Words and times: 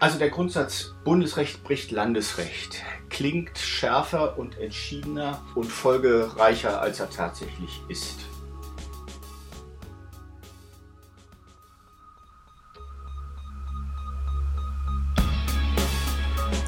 Also 0.00 0.16
der 0.18 0.30
Grundsatz 0.30 0.94
Bundesrecht 1.02 1.64
bricht 1.64 1.90
Landesrecht 1.90 2.84
klingt 3.10 3.58
schärfer 3.58 4.38
und 4.38 4.56
entschiedener 4.58 5.42
und 5.56 5.64
folgereicher, 5.64 6.80
als 6.80 7.00
er 7.00 7.10
tatsächlich 7.10 7.80
ist. 7.88 8.20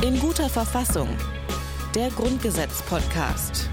In 0.03 0.19
guter 0.19 0.49
Verfassung. 0.49 1.09
Der 1.95 2.09
Grundgesetz-Podcast. 2.11 3.69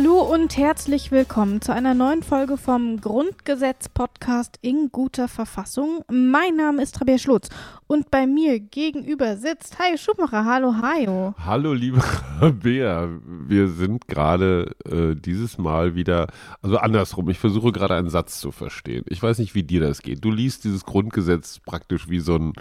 Hallo 0.00 0.20
und 0.20 0.56
herzlich 0.56 1.10
willkommen 1.10 1.60
zu 1.60 1.74
einer 1.74 1.92
neuen 1.92 2.22
Folge 2.22 2.56
vom 2.56 3.00
Grundgesetz-Podcast 3.00 4.56
in 4.62 4.92
guter 4.92 5.26
Verfassung. 5.26 6.04
Mein 6.08 6.54
Name 6.54 6.84
ist 6.84 7.00
Rabia 7.00 7.18
Schlotz 7.18 7.48
und 7.88 8.08
bei 8.08 8.28
mir 8.28 8.60
gegenüber 8.60 9.36
sitzt 9.36 9.80
Hajo 9.80 9.96
Schumacher. 9.96 10.44
Hallo, 10.44 10.76
Hajo. 10.80 11.34
Hallo, 11.44 11.72
liebe 11.72 12.00
Rabea. 12.40 13.08
Wir 13.26 13.66
sind 13.66 14.06
gerade 14.06 14.76
äh, 14.88 15.16
dieses 15.16 15.58
Mal 15.58 15.96
wieder, 15.96 16.28
also 16.62 16.76
andersrum, 16.76 17.28
ich 17.28 17.40
versuche 17.40 17.72
gerade 17.72 17.96
einen 17.96 18.08
Satz 18.08 18.38
zu 18.38 18.52
verstehen. 18.52 19.04
Ich 19.08 19.20
weiß 19.20 19.40
nicht, 19.40 19.56
wie 19.56 19.64
dir 19.64 19.80
das 19.80 20.02
geht. 20.02 20.24
Du 20.24 20.30
liest 20.30 20.62
dieses 20.62 20.84
Grundgesetz 20.84 21.58
praktisch 21.58 22.08
wie 22.08 22.20
so 22.20 22.36
ein, 22.36 22.52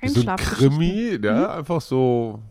wie 0.00 0.08
so 0.08 0.28
ein 0.28 0.36
Krimi, 0.36 1.20
ja, 1.22 1.34
mhm. 1.34 1.58
einfach 1.60 1.80
so 1.80 2.42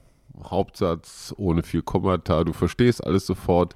Hauptsatz 0.43 1.33
ohne 1.37 1.63
viel 1.63 1.81
Kommata, 1.81 2.43
du 2.43 2.53
verstehst 2.53 3.03
alles 3.03 3.25
sofort. 3.25 3.73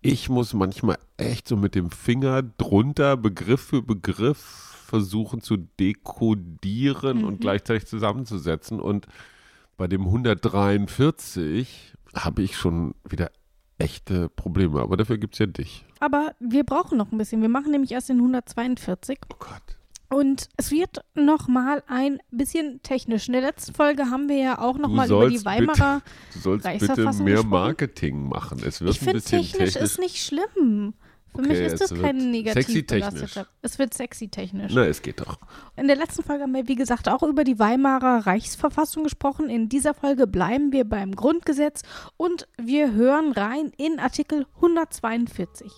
Ich 0.00 0.28
muss 0.28 0.54
manchmal 0.54 0.98
echt 1.16 1.48
so 1.48 1.56
mit 1.56 1.74
dem 1.74 1.90
Finger 1.90 2.42
drunter 2.42 3.16
Begriff 3.16 3.60
für 3.60 3.82
Begriff 3.82 4.38
versuchen 4.86 5.40
zu 5.40 5.56
dekodieren 5.56 7.18
mhm. 7.18 7.24
und 7.24 7.40
gleichzeitig 7.40 7.86
zusammenzusetzen. 7.86 8.80
Und 8.80 9.06
bei 9.76 9.86
dem 9.86 10.02
143 10.02 11.94
habe 12.14 12.42
ich 12.42 12.56
schon 12.56 12.94
wieder 13.08 13.30
echte 13.78 14.28
Probleme. 14.28 14.80
Aber 14.80 14.96
dafür 14.96 15.18
gibt 15.18 15.34
es 15.34 15.38
ja 15.38 15.46
dich. 15.46 15.84
Aber 16.00 16.34
wir 16.40 16.64
brauchen 16.64 16.98
noch 16.98 17.12
ein 17.12 17.18
bisschen. 17.18 17.42
Wir 17.42 17.48
machen 17.48 17.70
nämlich 17.70 17.92
erst 17.92 18.08
den 18.08 18.18
142. 18.18 19.18
Oh 19.32 19.36
Gott. 19.38 19.77
Und 20.10 20.48
es 20.56 20.70
wird 20.70 21.00
noch 21.14 21.48
mal 21.48 21.82
ein 21.86 22.18
bisschen 22.30 22.82
technisch. 22.82 23.26
In 23.26 23.34
der 23.34 23.42
letzten 23.42 23.74
Folge 23.74 24.10
haben 24.10 24.28
wir 24.28 24.38
ja 24.38 24.58
auch 24.58 24.78
noch 24.78 24.88
du 24.88 24.94
mal 24.94 25.06
über 25.06 25.28
die 25.28 25.44
Weimarer 25.44 26.00
bitte, 26.00 26.12
Du 26.32 26.38
sollst 26.38 26.66
bitte 26.66 27.12
mehr 27.22 27.42
Marketing 27.42 28.28
machen. 28.28 28.62
Es 28.64 28.80
wird 28.80 28.94
ich 28.94 29.02
ein 29.02 29.12
bisschen 29.12 29.42
technisch, 29.42 29.74
technisch 29.74 29.76
ist 29.76 29.98
nicht 29.98 30.22
schlimm. 30.24 30.94
Für 31.34 31.40
okay, 31.40 31.48
mich 31.48 31.60
ist 31.60 31.80
das 31.80 31.94
kein 31.94 32.30
negativ 32.30 32.64
sexy 32.64 32.82
technisch. 32.84 33.38
Es 33.60 33.78
wird 33.78 33.92
sexy 33.92 34.28
technisch. 34.28 34.72
Na, 34.74 34.86
es 34.86 35.02
geht 35.02 35.20
doch. 35.20 35.38
In 35.76 35.86
der 35.86 35.96
letzten 35.96 36.22
Folge 36.22 36.44
haben 36.44 36.54
wir, 36.54 36.66
wie 36.68 36.74
gesagt, 36.74 37.08
auch 37.08 37.22
über 37.22 37.44
die 37.44 37.58
Weimarer 37.58 38.26
Reichsverfassung 38.26 39.04
gesprochen. 39.04 39.50
In 39.50 39.68
dieser 39.68 39.92
Folge 39.94 40.26
bleiben 40.26 40.72
wir 40.72 40.84
beim 40.84 41.14
Grundgesetz 41.14 41.82
und 42.16 42.48
wir 42.56 42.92
hören 42.92 43.32
rein 43.32 43.72
in 43.76 43.98
Artikel 43.98 44.46
142. 44.56 45.70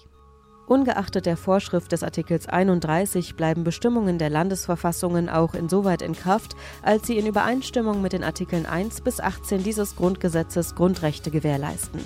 Ungeachtet 0.70 1.26
der 1.26 1.36
Vorschrift 1.36 1.90
des 1.90 2.04
Artikels 2.04 2.48
31 2.48 3.34
bleiben 3.34 3.64
Bestimmungen 3.64 4.18
der 4.18 4.30
Landesverfassungen 4.30 5.28
auch 5.28 5.54
insoweit 5.54 6.00
in 6.00 6.12
Kraft, 6.12 6.54
als 6.80 7.08
sie 7.08 7.18
in 7.18 7.26
Übereinstimmung 7.26 8.00
mit 8.02 8.12
den 8.12 8.22
Artikeln 8.22 8.66
1 8.66 9.00
bis 9.00 9.18
18 9.18 9.64
dieses 9.64 9.96
Grundgesetzes 9.96 10.76
Grundrechte 10.76 11.32
gewährleisten. 11.32 11.98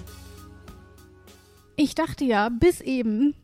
Ich 1.77 1.95
dachte 1.95 2.25
ja 2.25 2.49
bis 2.49 2.81
eben, 2.81 3.35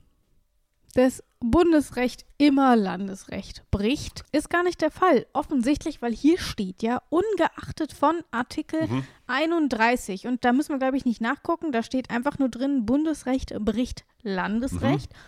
dass 0.95 1.23
Bundesrecht 1.41 2.27
immer 2.37 2.77
Landesrecht 2.77 3.65
bricht, 3.71 4.25
ist 4.33 4.51
gar 4.51 4.63
nicht 4.63 4.83
der 4.83 4.91
Fall. 4.91 5.27
Offensichtlich, 5.33 6.03
weil 6.03 6.13
hier 6.13 6.39
steht 6.39 6.83
ja, 6.83 7.03
ungeachtet 7.09 7.93
von 7.93 8.21
Artikel 8.31 8.87
mhm. 8.87 9.05
31. 9.27 10.27
Und 10.27 10.45
da 10.45 10.53
müssen 10.53 10.73
wir, 10.73 10.79
glaube 10.79 10.97
ich, 10.97 11.05
nicht 11.05 11.21
nachgucken. 11.21 11.73
Da 11.73 11.83
steht 11.83 12.11
einfach 12.11 12.39
nur 12.39 12.49
drin, 12.49 12.85
Bundesrecht 12.85 13.55
bricht 13.61 14.05
Landesrecht. 14.23 15.13
Mhm. 15.13 15.19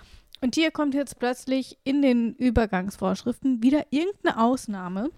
Und 0.42 0.56
hier 0.56 0.72
kommt 0.72 0.94
jetzt 0.94 1.18
plötzlich 1.18 1.78
in 1.84 2.02
den 2.02 2.34
Übergangsvorschriften 2.34 3.62
wieder 3.62 3.86
irgendeine 3.90 4.42
Ausnahme, 4.42 5.10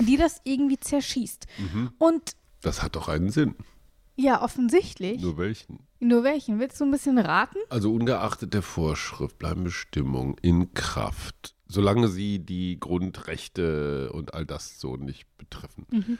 die 0.00 0.16
das 0.16 0.40
irgendwie 0.44 0.80
zerschießt. 0.80 1.46
Mhm. 1.58 1.92
Und 1.98 2.32
das 2.62 2.82
hat 2.82 2.96
doch 2.96 3.08
einen 3.08 3.30
Sinn. 3.30 3.56
Ja, 4.16 4.42
offensichtlich. 4.42 5.20
Nur 5.20 5.38
welchen? 5.38 5.80
Nur 5.98 6.22
welchen? 6.22 6.60
Willst 6.60 6.80
du 6.80 6.84
ein 6.84 6.90
bisschen 6.90 7.18
raten? 7.18 7.58
Also 7.68 7.92
ungeachtet 7.92 8.54
der 8.54 8.62
Vorschrift 8.62 9.38
bleiben 9.38 9.64
Bestimmungen 9.64 10.36
in 10.40 10.72
Kraft, 10.74 11.54
solange 11.66 12.08
sie 12.08 12.38
die 12.38 12.78
Grundrechte 12.78 14.12
und 14.12 14.34
all 14.34 14.46
das 14.46 14.78
so 14.78 14.96
nicht 14.96 15.26
betreffen. 15.36 15.86
Mhm. 15.90 16.18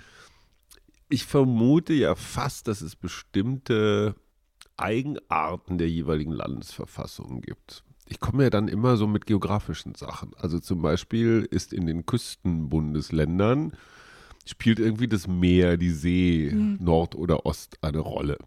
Ich 1.09 1.25
vermute 1.25 1.93
ja 1.93 2.15
fast, 2.15 2.67
dass 2.67 2.81
es 2.81 2.97
bestimmte 2.97 4.17
Eigenarten 4.77 5.79
der 5.79 5.89
jeweiligen 5.89 6.33
Landesverfassungen 6.33 7.41
gibt. 7.43 7.85
Ich 8.07 8.21
komme 8.21 8.45
ja 8.45 8.51
dann 8.51 8.69
immer 8.69 8.97
so 8.97 9.07
mit 9.07 9.27
geografischen 9.27 9.95
Sachen. 9.95 10.33
Also 10.37 10.59
zum 10.59 10.83
Beispiel 10.83 11.47
ist 11.51 11.73
in 11.73 11.87
den 11.87 12.05
Küstenbundesländern 12.05 13.73
spielt 14.47 14.79
irgendwie 14.79 15.09
das 15.09 15.27
Meer, 15.27 15.77
die 15.77 15.91
See, 15.91 16.51
mhm. 16.53 16.79
Nord 16.81 17.15
oder 17.15 17.47
Ost 17.47 17.79
eine 17.83 17.99
Rolle. 17.99 18.39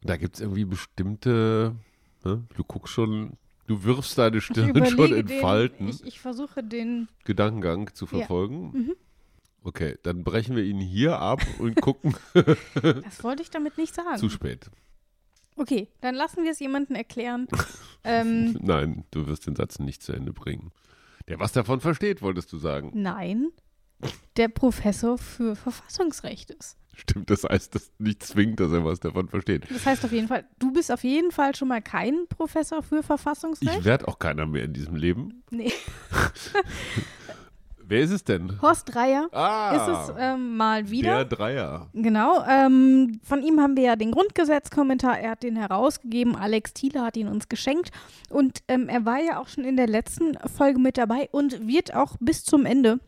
Und 0.00 0.10
da 0.10 0.16
gibt 0.16 0.36
es 0.36 0.40
irgendwie 0.40 0.64
bestimmte, 0.64 1.74
ne, 2.24 2.44
du 2.54 2.64
guckst 2.64 2.92
schon, 2.92 3.32
du 3.66 3.84
wirfst 3.84 4.18
deine 4.18 4.40
Stirn 4.40 4.86
schon 4.86 5.14
in 5.14 5.26
den, 5.26 5.40
Falten. 5.40 5.88
Ich, 5.88 6.04
ich, 6.04 6.20
versuche 6.20 6.62
den 6.62 7.08
Gedankengang 7.24 7.92
zu 7.94 8.06
verfolgen. 8.06 8.72
Ja. 8.72 8.80
Mhm. 8.80 8.96
Okay, 9.66 9.96
dann 10.02 10.24
brechen 10.24 10.56
wir 10.56 10.62
ihn 10.62 10.78
hier 10.78 11.18
ab 11.18 11.40
und 11.58 11.80
gucken. 11.80 12.14
das 12.34 13.24
wollte 13.24 13.42
ich 13.42 13.50
damit 13.50 13.78
nicht 13.78 13.94
sagen. 13.94 14.18
Zu 14.18 14.28
spät. 14.28 14.70
Okay, 15.56 15.88
dann 16.00 16.14
lassen 16.14 16.42
wir 16.44 16.50
es 16.50 16.58
jemandem 16.58 16.96
erklären. 16.96 17.48
ähm, 18.04 18.58
Nein, 18.60 19.04
du 19.10 19.26
wirst 19.26 19.46
den 19.46 19.56
Satz 19.56 19.78
nicht 19.78 20.02
zu 20.02 20.12
Ende 20.12 20.32
bringen. 20.32 20.72
Der 21.28 21.40
was 21.40 21.52
davon 21.52 21.80
versteht, 21.80 22.20
wolltest 22.20 22.52
du 22.52 22.58
sagen. 22.58 22.90
Nein 22.92 23.52
der 24.36 24.48
Professor 24.48 25.18
für 25.18 25.56
Verfassungsrecht 25.56 26.50
ist. 26.50 26.76
Stimmt, 26.96 27.28
das 27.30 27.44
heißt 27.44 27.74
das 27.74 27.90
nicht 27.98 28.22
zwingend, 28.22 28.60
dass 28.60 28.70
er 28.72 28.84
was 28.84 29.00
davon 29.00 29.28
versteht. 29.28 29.66
Das 29.70 29.84
heißt 29.84 30.04
auf 30.04 30.12
jeden 30.12 30.28
Fall, 30.28 30.44
du 30.58 30.72
bist 30.72 30.92
auf 30.92 31.02
jeden 31.02 31.32
Fall 31.32 31.54
schon 31.54 31.68
mal 31.68 31.82
kein 31.82 32.26
Professor 32.28 32.82
für 32.82 33.02
Verfassungsrecht. 33.02 33.78
Ich 33.78 33.84
werde 33.84 34.06
auch 34.06 34.18
keiner 34.18 34.46
mehr 34.46 34.64
in 34.64 34.72
diesem 34.72 34.94
Leben. 34.94 35.42
Nee. 35.50 35.72
Wer 37.86 38.00
ist 38.00 38.12
es 38.12 38.24
denn? 38.24 38.62
Horst 38.62 38.94
Dreier 38.94 39.28
ah, 39.32 39.72
ist 39.74 40.10
es 40.10 40.14
ähm, 40.18 40.56
mal 40.56 40.88
wieder. 40.88 41.16
Der 41.16 41.24
Dreier. 41.26 41.90
Genau. 41.92 42.42
Ähm, 42.48 43.20
von 43.22 43.42
ihm 43.42 43.60
haben 43.60 43.76
wir 43.76 43.84
ja 43.84 43.96
den 43.96 44.10
Grundgesetzkommentar. 44.10 45.18
Er 45.18 45.32
hat 45.32 45.42
den 45.42 45.56
herausgegeben. 45.56 46.34
Alex 46.34 46.72
Thiele 46.72 47.02
hat 47.02 47.16
ihn 47.16 47.28
uns 47.28 47.48
geschenkt. 47.48 47.90
Und 48.30 48.60
ähm, 48.68 48.88
er 48.88 49.04
war 49.04 49.20
ja 49.20 49.38
auch 49.38 49.48
schon 49.48 49.64
in 49.64 49.76
der 49.76 49.86
letzten 49.86 50.38
Folge 50.48 50.78
mit 50.78 50.96
dabei 50.96 51.28
und 51.30 51.66
wird 51.66 51.94
auch 51.94 52.16
bis 52.20 52.44
zum 52.44 52.64
Ende 52.64 53.00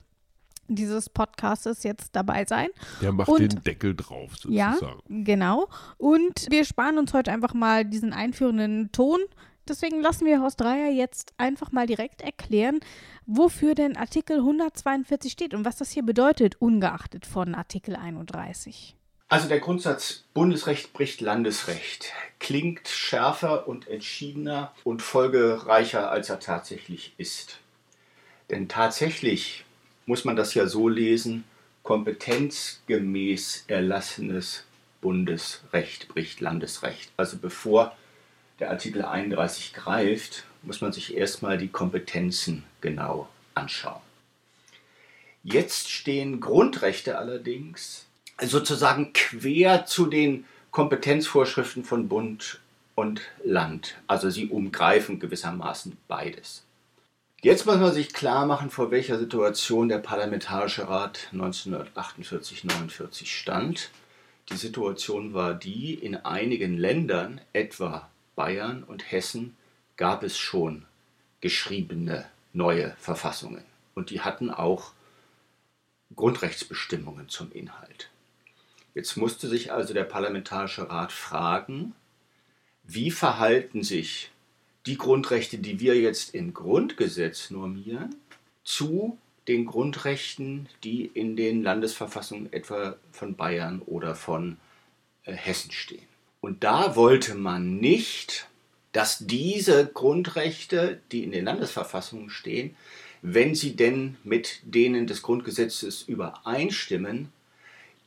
dieses 0.68 1.08
Podcastes 1.08 1.82
jetzt 1.82 2.10
dabei 2.14 2.44
sein. 2.46 2.68
Der 3.00 3.12
macht 3.12 3.28
und, 3.28 3.40
den 3.40 3.62
Deckel 3.62 3.94
drauf 3.94 4.36
sozusagen. 4.36 4.54
Ja, 4.54 4.78
genau. 5.08 5.68
Und 5.98 6.46
wir 6.50 6.64
sparen 6.64 6.98
uns 6.98 7.12
heute 7.12 7.32
einfach 7.32 7.54
mal 7.54 7.84
diesen 7.84 8.12
einführenden 8.12 8.90
Ton. 8.92 9.20
Deswegen 9.68 10.00
lassen 10.00 10.26
wir 10.26 10.40
Horst 10.40 10.60
Dreier 10.60 10.90
jetzt 10.90 11.34
einfach 11.38 11.72
mal 11.72 11.86
direkt 11.86 12.22
erklären, 12.22 12.78
wofür 13.26 13.74
denn 13.74 13.96
Artikel 13.96 14.38
142 14.38 15.32
steht 15.32 15.54
und 15.54 15.64
was 15.64 15.76
das 15.76 15.90
hier 15.90 16.04
bedeutet, 16.04 16.60
ungeachtet 16.60 17.26
von 17.26 17.54
Artikel 17.54 17.96
31. 17.96 18.96
Also 19.28 19.48
der 19.48 19.58
Grundsatz 19.58 20.24
Bundesrecht 20.34 20.92
bricht 20.92 21.20
Landesrecht 21.20 22.12
klingt 22.38 22.86
schärfer 22.86 23.66
und 23.66 23.88
entschiedener 23.88 24.72
und 24.84 25.02
folgereicher, 25.02 26.10
als 26.10 26.30
er 26.30 26.38
tatsächlich 26.38 27.12
ist. 27.18 27.58
Denn 28.50 28.68
tatsächlich 28.68 29.64
muss 30.06 30.24
man 30.24 30.36
das 30.36 30.54
ja 30.54 30.66
so 30.66 30.88
lesen, 30.88 31.44
kompetenzgemäß 31.82 33.64
erlassenes 33.68 34.64
Bundesrecht 35.00 36.08
bricht 36.08 36.40
Landesrecht. 36.40 37.12
Also 37.16 37.36
bevor 37.36 37.96
der 38.58 38.70
Artikel 38.70 39.04
31 39.04 39.74
greift, 39.74 40.44
muss 40.62 40.80
man 40.80 40.92
sich 40.92 41.16
erstmal 41.16 41.58
die 41.58 41.68
Kompetenzen 41.68 42.64
genau 42.80 43.28
anschauen. 43.54 44.00
Jetzt 45.44 45.90
stehen 45.90 46.40
Grundrechte 46.40 47.18
allerdings 47.18 48.06
sozusagen 48.40 49.12
quer 49.12 49.86
zu 49.86 50.06
den 50.06 50.44
Kompetenzvorschriften 50.72 51.84
von 51.84 52.08
Bund 52.08 52.60
und 52.96 53.22
Land. 53.44 53.96
Also 54.08 54.28
sie 54.28 54.48
umgreifen 54.48 55.20
gewissermaßen 55.20 55.96
beides. 56.08 56.65
Jetzt 57.42 57.66
muss 57.66 57.76
man 57.76 57.92
sich 57.92 58.14
klar 58.14 58.46
machen, 58.46 58.70
vor 58.70 58.90
welcher 58.90 59.18
Situation 59.18 59.88
der 59.88 59.98
Parlamentarische 59.98 60.88
Rat 60.88 61.28
1948-49 61.34 63.26
stand. 63.26 63.90
Die 64.48 64.56
Situation 64.56 65.34
war 65.34 65.54
die, 65.54 65.94
in 65.94 66.16
einigen 66.16 66.78
Ländern, 66.78 67.40
etwa 67.52 68.08
Bayern 68.36 68.82
und 68.82 69.12
Hessen, 69.12 69.54
gab 69.96 70.22
es 70.22 70.38
schon 70.38 70.86
geschriebene 71.40 72.26
neue 72.54 72.96
Verfassungen. 72.98 73.64
Und 73.94 74.10
die 74.10 74.22
hatten 74.22 74.50
auch 74.50 74.92
Grundrechtsbestimmungen 76.14 77.28
zum 77.28 77.52
Inhalt. 77.52 78.08
Jetzt 78.94 79.16
musste 79.16 79.46
sich 79.46 79.72
also 79.72 79.92
der 79.92 80.04
Parlamentarische 80.04 80.88
Rat 80.88 81.12
fragen, 81.12 81.94
wie 82.82 83.10
verhalten 83.10 83.82
sich 83.82 84.30
die 84.86 84.96
Grundrechte, 84.96 85.58
die 85.58 85.80
wir 85.80 85.98
jetzt 85.98 86.34
im 86.34 86.54
Grundgesetz 86.54 87.50
normieren, 87.50 88.14
zu 88.64 89.18
den 89.48 89.66
Grundrechten, 89.66 90.68
die 90.82 91.06
in 91.06 91.36
den 91.36 91.62
Landesverfassungen 91.62 92.52
etwa 92.52 92.96
von 93.12 93.36
Bayern 93.36 93.80
oder 93.82 94.14
von 94.14 94.56
äh, 95.24 95.32
Hessen 95.32 95.70
stehen. 95.70 96.06
Und 96.40 96.64
da 96.64 96.96
wollte 96.96 97.34
man 97.34 97.76
nicht, 97.76 98.48
dass 98.92 99.18
diese 99.20 99.86
Grundrechte, 99.86 101.00
die 101.12 101.22
in 101.22 101.32
den 101.32 101.44
Landesverfassungen 101.44 102.30
stehen, 102.30 102.76
wenn 103.22 103.54
sie 103.54 103.76
denn 103.76 104.16
mit 104.24 104.60
denen 104.62 105.06
des 105.06 105.22
Grundgesetzes 105.22 106.02
übereinstimmen, 106.02 107.32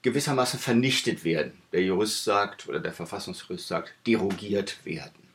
gewissermaßen 0.02 0.60
vernichtet 0.60 1.24
werden. 1.24 1.54
Der 1.74 1.84
Jurist 1.84 2.24
sagt 2.24 2.68
oder 2.68 2.80
der 2.80 2.94
Verfassungsjurist 2.94 3.68
sagt, 3.68 3.94
derogiert 4.08 4.86
werden. 4.86 5.29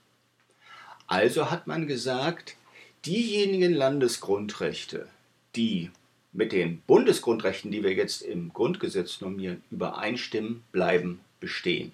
Also 1.07 1.51
hat 1.51 1.67
man 1.67 1.87
gesagt, 1.87 2.57
diejenigen 3.05 3.75
Landesgrundrechte, 3.75 5.09
die 5.57 5.91
mit 6.33 6.53
den 6.53 6.81
Bundesgrundrechten, 6.87 7.71
die 7.71 7.83
wir 7.83 7.95
jetzt 7.95 8.23
im 8.23 8.53
Grundgesetz 8.53 9.21
normieren, 9.21 9.63
übereinstimmen, 9.71 10.65
bleiben 10.73 11.21
bestehen. 11.41 11.93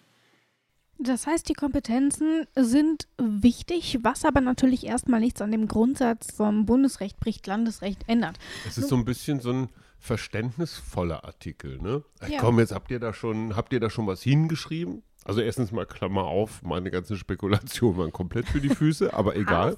Das 0.99 1.27
heißt, 1.27 1.49
die 1.49 1.55
Kompetenzen 1.55 2.47
sind 2.55 3.09
wichtig, 3.17 3.99
was 4.03 4.27
aber 4.27 4.43
natürlich 4.43 4.85
erstmal 4.85 5.21
nichts 5.21 5.41
an 5.41 5.51
dem 5.51 5.67
Grundsatz 5.67 6.31
vom 6.31 6.67
Bundesrecht 6.67 7.19
bricht 7.19 7.47
Landesrecht 7.47 8.05
ändert. 8.07 8.39
Es 8.67 8.77
ist 8.77 8.89
so 8.89 8.97
ein 8.97 9.07
bisschen 9.07 9.41
so 9.41 9.51
ein 9.51 9.69
verständnisvoller 9.99 11.25
Artikel, 11.25 11.79
ne? 11.79 12.05
Ja. 12.29 12.41
Komm, 12.41 12.59
jetzt 12.59 12.73
habt 12.73 12.91
ihr 12.91 13.01
da 13.01 13.15
schon, 13.15 13.57
habt 13.57 13.73
ihr 13.73 13.81
da 13.81 13.89
schon 13.89 14.07
was 14.07 14.23
hingeschrieben? 14.23 15.03
Also 15.25 15.41
erstens 15.41 15.71
mal 15.71 15.87
Klammer 15.87 16.25
auf, 16.25 16.63
meine 16.63 16.91
ganzen 16.91 17.17
Spekulationen 17.17 17.99
waren 17.99 18.13
komplett 18.13 18.47
für 18.49 18.61
die 18.61 18.71
Füße, 18.71 19.13
aber 19.15 19.37
egal. 19.37 19.77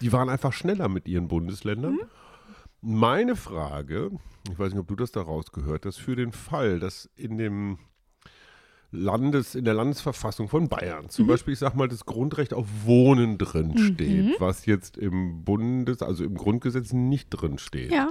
Die 0.00 0.12
waren 0.12 0.28
einfach 0.28 0.52
schneller 0.52 0.88
mit 0.88 1.08
ihren 1.08 1.28
Bundesländern. 1.28 1.94
Mhm. 1.94 2.00
Meine 2.82 3.36
Frage, 3.36 4.10
ich 4.50 4.58
weiß 4.58 4.72
nicht, 4.72 4.80
ob 4.80 4.88
du 4.88 4.96
das 4.96 5.10
da 5.10 5.22
rausgehört 5.22 5.86
hast, 5.86 5.96
für 5.96 6.14
den 6.14 6.32
Fall, 6.32 6.78
dass 6.78 7.10
in 7.16 7.36
dem 7.36 7.78
Landes, 8.92 9.54
in 9.54 9.64
der 9.64 9.74
Landesverfassung 9.74 10.48
von 10.48 10.68
Bayern 10.68 11.08
zum 11.08 11.24
mhm. 11.24 11.30
Beispiel, 11.30 11.54
ich 11.54 11.58
sag 11.58 11.74
mal, 11.74 11.88
das 11.88 12.06
Grundrecht 12.06 12.54
auf 12.54 12.66
Wohnen 12.84 13.38
drin 13.38 13.72
mhm. 13.74 13.78
steht, 13.78 14.40
was 14.40 14.66
jetzt 14.66 14.96
im 14.96 15.44
Bundes, 15.44 16.02
also 16.02 16.24
im 16.24 16.36
Grundgesetz 16.36 16.92
nicht 16.92 17.30
drin 17.30 17.58
steht. 17.58 17.90
Ja. 17.90 18.10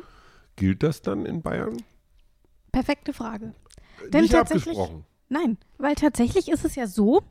Gilt 0.56 0.83
das 0.83 1.01
dann 1.01 1.25
in 1.25 1.42
Bayern? 1.42 1.78
Perfekte 2.71 3.13
Frage. 3.13 3.54
Denn 4.12 4.21
nicht 4.21 4.33
tatsächlich, 4.33 4.78
abgesprochen. 4.78 5.06
Nein, 5.30 5.57
weil 5.77 5.95
tatsächlich 5.95 6.50
ist 6.50 6.66
es 6.66 6.75
ja 6.75 6.88
so, 6.88 7.22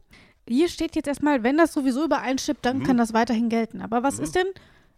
hier 0.49 0.69
steht 0.69 0.97
jetzt 0.97 1.07
erstmal, 1.07 1.43
wenn 1.43 1.57
das 1.57 1.73
sowieso 1.73 2.05
übereinstimmt, 2.05 2.61
dann 2.63 2.79
mhm. 2.79 2.85
kann 2.85 2.97
das 2.97 3.15
weiterhin 3.15 3.49
gelten. 3.49 3.81
Aber 3.81 4.03
was 4.03 4.19
mhm. 4.19 4.25
ist 4.25 4.35
denn, 4.35 4.47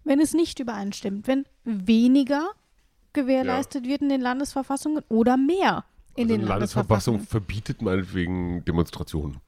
wenn 0.04 0.20
es 0.20 0.34
nicht 0.34 0.58
übereinstimmt? 0.58 1.26
Wenn 1.26 1.44
weniger 1.64 2.50
gewährleistet 3.12 3.84
ja. 3.84 3.90
wird 3.90 4.02
in 4.02 4.08
den 4.08 4.20
Landesverfassungen 4.20 5.02
oder 5.08 5.36
mehr 5.36 5.84
in 6.16 6.24
also 6.24 6.34
den 6.34 6.40
eine 6.40 6.48
Landesverfassung 6.48 7.20
verbietet 7.20 7.82
meinetwegen 7.82 8.64
Demonstrationen. 8.64 9.40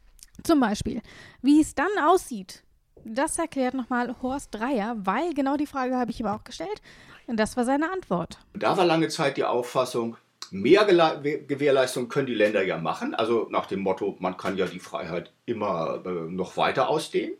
Zum 0.42 0.60
Beispiel. 0.60 1.02
Wie 1.42 1.60
es 1.60 1.74
dann 1.74 1.90
aussieht, 2.04 2.62
das 3.04 3.38
erklärt 3.38 3.74
nochmal 3.74 4.14
Horst 4.22 4.54
Dreier, 4.54 4.96
weil 4.98 5.34
genau 5.34 5.56
die 5.56 5.66
Frage 5.66 5.96
habe 5.96 6.10
ich 6.10 6.20
ihm 6.20 6.26
auch 6.26 6.44
gestellt. 6.44 6.82
Und 7.26 7.38
das 7.38 7.56
war 7.56 7.64
seine 7.64 7.90
Antwort. 7.90 8.38
Da 8.54 8.76
war 8.76 8.84
lange 8.84 9.08
Zeit 9.08 9.36
die 9.36 9.44
Auffassung, 9.44 10.16
mehr 10.50 10.84
Gewährleistung 10.84 12.08
können 12.08 12.26
die 12.26 12.34
Länder 12.34 12.62
ja 12.62 12.78
machen. 12.78 13.14
Also 13.14 13.48
nach 13.50 13.66
dem 13.66 13.80
Motto, 13.80 14.16
man 14.20 14.36
kann 14.36 14.56
ja 14.56 14.66
die 14.66 14.80
Freiheit 14.80 15.32
immer 15.46 16.02
äh, 16.04 16.08
noch 16.30 16.56
weiter 16.56 16.88
ausdehnen. 16.88 17.34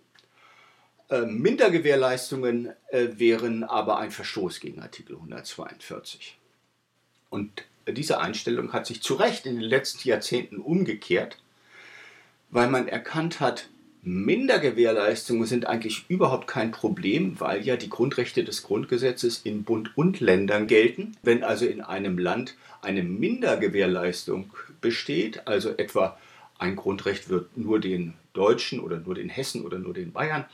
Äh, 1.11 1.23
Mindergewährleistungen 1.23 2.75
äh, 2.89 3.09
wären 3.13 3.65
aber 3.65 3.99
ein 3.99 4.11
Verstoß 4.11 4.61
gegen 4.61 4.81
Artikel 4.81 5.17
142. 5.17 6.39
Und 7.31 7.65
diese 7.87 8.21
Einstellung 8.21 8.73
hat 8.73 8.87
sich 8.87 9.03
zu 9.03 9.15
Recht 9.15 9.47
in 9.47 9.55
den 9.55 9.65
letzten 9.65 10.07
Jahrzehnten 10.09 10.59
umgekehrt, 10.59 11.39
weil 12.51 12.69
man 12.69 12.89
erkannt 12.89 13.41
hat, 13.41 13.69
Mindergewährleistungen 14.09 15.47
sind 15.47 15.67
eigentlich 15.67 16.07
überhaupt 16.09 16.47
kein 16.47 16.71
Problem, 16.71 17.39
weil 17.41 17.63
ja 17.63 17.77
die 17.77 17.91
Grundrechte 17.91 18.43
des 18.43 18.63
Grundgesetzes 18.63 19.43
in 19.45 19.65
Bund 19.65 19.91
und 19.97 20.21
Ländern 20.21 20.67
gelten. 20.67 21.15
Wenn 21.23 21.45
also 21.45 21.67
in 21.67 21.83
einem 21.83 22.17
Land 22.17 22.57
eine 22.81 23.03
Mindergewährleistung 23.03 24.51
besteht, 24.81 25.47
also 25.47 25.71
etwa 25.77 26.17
ein 26.59 26.75
Grundrecht 26.75 27.29
wird 27.29 27.59
nur 27.59 27.81
den 27.81 28.15
Deutschen 28.33 28.81
oder 28.81 28.99
nur 28.99 29.15
den 29.15 29.29
Hessen 29.29 29.63
oder 29.63 29.79
nur 29.79 29.93
den 29.93 30.13
Bayern 30.13 30.47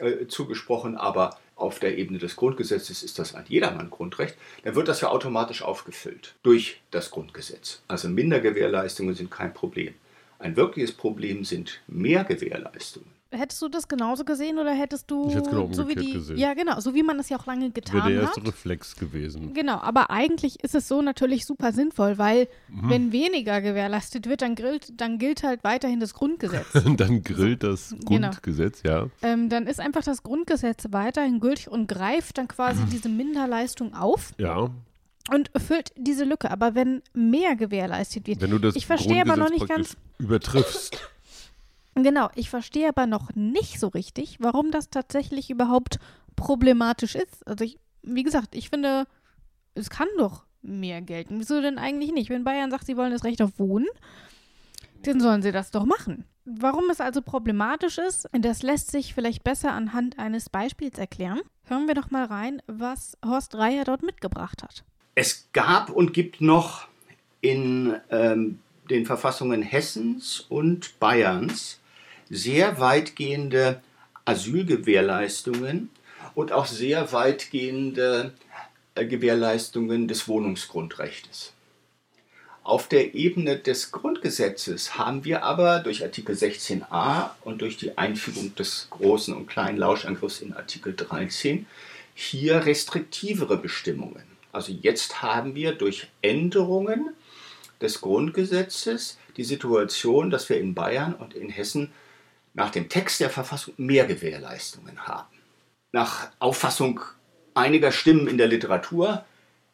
äh, 0.00 0.26
zugesprochen, 0.26 0.94
aber 0.94 1.38
auf 1.56 1.78
der 1.78 1.96
Ebene 1.96 2.18
des 2.18 2.36
Grundgesetzes 2.36 3.02
ist 3.02 3.18
das 3.18 3.34
ein 3.34 3.44
jedermann 3.48 3.88
Grundrecht, 3.88 4.36
dann 4.64 4.74
wird 4.74 4.86
das 4.86 5.00
ja 5.00 5.08
automatisch 5.08 5.62
aufgefüllt 5.62 6.34
durch 6.42 6.82
das 6.90 7.10
Grundgesetz. 7.10 7.80
Also 7.88 8.08
Mindergewährleistungen 8.08 9.14
sind 9.14 9.30
kein 9.30 9.54
Problem. 9.54 9.94
Ein 10.38 10.56
wirkliches 10.56 10.92
Problem 10.92 11.44
sind 11.44 11.80
Mehrgewährleistungen. 11.88 13.18
Hättest 13.30 13.60
du 13.60 13.68
das 13.68 13.88
genauso 13.88 14.24
gesehen 14.24 14.58
oder 14.58 14.72
hättest 14.72 15.10
du 15.10 15.28
ich 15.28 15.34
hätte 15.34 15.50
genau 15.50 15.70
so 15.70 15.86
wie 15.86 15.94
die 15.94 16.12
gesehen. 16.14 16.38
ja 16.38 16.54
genau 16.54 16.80
so 16.80 16.94
wie 16.94 17.02
man 17.02 17.18
das 17.18 17.28
ja 17.28 17.38
auch 17.38 17.44
lange 17.44 17.70
getan 17.70 17.96
Wäre 17.96 18.10
der 18.10 18.22
erste 18.22 18.40
hat. 18.40 18.48
Reflex 18.48 18.96
gewesen. 18.96 19.52
Genau, 19.52 19.74
aber 19.74 20.08
eigentlich 20.08 20.64
ist 20.64 20.74
es 20.74 20.88
so 20.88 21.02
natürlich 21.02 21.44
super 21.44 21.72
sinnvoll, 21.72 22.16
weil 22.16 22.48
mhm. 22.68 22.88
wenn 22.88 23.12
weniger 23.12 23.60
gewährleistet 23.60 24.30
wird, 24.30 24.40
dann 24.40 24.54
gilt 24.54 24.98
dann 24.98 25.18
gilt 25.18 25.42
halt 25.42 25.62
weiterhin 25.62 26.00
das 26.00 26.14
Grundgesetz. 26.14 26.68
dann 26.96 27.22
gilt 27.22 27.64
das 27.64 27.94
genau. 28.06 28.30
Grundgesetz, 28.30 28.82
genau. 28.82 28.94
ja. 28.94 29.10
Ähm, 29.20 29.50
dann 29.50 29.66
ist 29.66 29.78
einfach 29.78 30.04
das 30.04 30.22
Grundgesetz 30.22 30.86
weiterhin 30.92 31.38
gültig 31.38 31.68
und 31.68 31.86
greift 31.86 32.38
dann 32.38 32.48
quasi 32.48 32.80
mhm. 32.80 32.88
diese 32.92 33.10
Minderleistung 33.10 33.92
auf. 33.92 34.32
Ja 34.38 34.70
und 35.32 35.50
füllt 35.56 35.92
diese 35.96 36.24
Lücke. 36.24 36.50
Aber 36.50 36.74
wenn 36.74 37.02
mehr 37.12 37.56
gewährleistet 37.56 38.26
wird, 38.26 38.40
wenn 38.40 38.50
du 38.50 38.58
das 38.58 38.76
ich 38.76 38.86
verstehe 38.86 39.22
aber 39.22 39.36
noch 39.36 39.50
nicht 39.50 39.68
ganz 39.68 39.96
übertriffst. 40.18 40.98
Genau, 42.02 42.30
ich 42.36 42.48
verstehe 42.48 42.88
aber 42.88 43.08
noch 43.08 43.34
nicht 43.34 43.80
so 43.80 43.88
richtig, 43.88 44.36
warum 44.38 44.70
das 44.70 44.88
tatsächlich 44.88 45.50
überhaupt 45.50 45.98
problematisch 46.36 47.16
ist. 47.16 47.44
Also 47.44 47.64
ich, 47.64 47.78
wie 48.02 48.22
gesagt, 48.22 48.54
ich 48.54 48.70
finde, 48.70 49.06
es 49.74 49.90
kann 49.90 50.06
doch 50.16 50.44
mehr 50.62 51.02
gelten. 51.02 51.40
Wieso 51.40 51.60
denn 51.60 51.78
eigentlich 51.78 52.12
nicht? 52.12 52.30
Wenn 52.30 52.44
Bayern 52.44 52.70
sagt, 52.70 52.86
sie 52.86 52.96
wollen 52.96 53.10
das 53.10 53.24
Recht 53.24 53.42
auf 53.42 53.58
Wohnen, 53.58 53.88
dann 55.02 55.20
sollen 55.20 55.42
sie 55.42 55.52
das 55.52 55.70
doch 55.70 55.84
machen. 55.84 56.24
Warum 56.44 56.88
es 56.88 57.00
also 57.00 57.20
problematisch 57.20 57.98
ist, 57.98 58.28
das 58.32 58.62
lässt 58.62 58.90
sich 58.90 59.12
vielleicht 59.12 59.44
besser 59.44 59.72
anhand 59.72 60.18
eines 60.18 60.48
Beispiels 60.48 60.98
erklären. 60.98 61.40
Hören 61.64 61.88
wir 61.88 61.94
doch 61.94 62.10
mal 62.10 62.24
rein, 62.24 62.62
was 62.66 63.18
Horst 63.24 63.54
Reier 63.54 63.84
dort 63.84 64.02
mitgebracht 64.02 64.62
hat. 64.62 64.84
Es 65.20 65.48
gab 65.52 65.90
und 65.90 66.14
gibt 66.14 66.40
noch 66.40 66.86
in 67.40 67.96
ähm, 68.08 68.60
den 68.88 69.04
Verfassungen 69.04 69.62
Hessens 69.62 70.46
und 70.48 71.00
Bayerns 71.00 71.80
sehr 72.30 72.78
weitgehende 72.78 73.82
Asylgewährleistungen 74.26 75.90
und 76.36 76.52
auch 76.52 76.66
sehr 76.66 77.10
weitgehende 77.12 78.32
äh, 78.94 79.06
Gewährleistungen 79.06 80.06
des 80.06 80.28
Wohnungsgrundrechts. 80.28 81.52
Auf 82.62 82.86
der 82.86 83.16
Ebene 83.16 83.58
des 83.58 83.90
Grundgesetzes 83.90 84.98
haben 84.98 85.24
wir 85.24 85.42
aber 85.42 85.80
durch 85.80 86.04
Artikel 86.04 86.36
16a 86.36 87.30
und 87.42 87.60
durch 87.60 87.76
die 87.76 87.98
Einfügung 87.98 88.54
des 88.54 88.86
großen 88.90 89.34
und 89.34 89.48
kleinen 89.48 89.78
Lauschangriffs 89.78 90.40
in 90.42 90.52
Artikel 90.52 90.94
13 90.94 91.66
hier 92.14 92.66
restriktivere 92.66 93.56
Bestimmungen. 93.56 94.27
Also 94.52 94.72
jetzt 94.72 95.22
haben 95.22 95.54
wir 95.54 95.72
durch 95.72 96.08
Änderungen 96.22 97.14
des 97.80 98.00
Grundgesetzes 98.00 99.18
die 99.36 99.44
Situation, 99.44 100.30
dass 100.30 100.48
wir 100.48 100.58
in 100.58 100.74
Bayern 100.74 101.14
und 101.14 101.34
in 101.34 101.48
Hessen 101.48 101.92
nach 102.54 102.70
dem 102.70 102.88
Text 102.88 103.20
der 103.20 103.30
Verfassung 103.30 103.74
mehr 103.76 104.06
Gewährleistungen 104.06 105.06
haben. 105.06 105.28
Nach 105.92 106.30
Auffassung 106.38 107.00
einiger 107.54 107.92
Stimmen 107.92 108.26
in 108.26 108.38
der 108.38 108.48
Literatur 108.48 109.24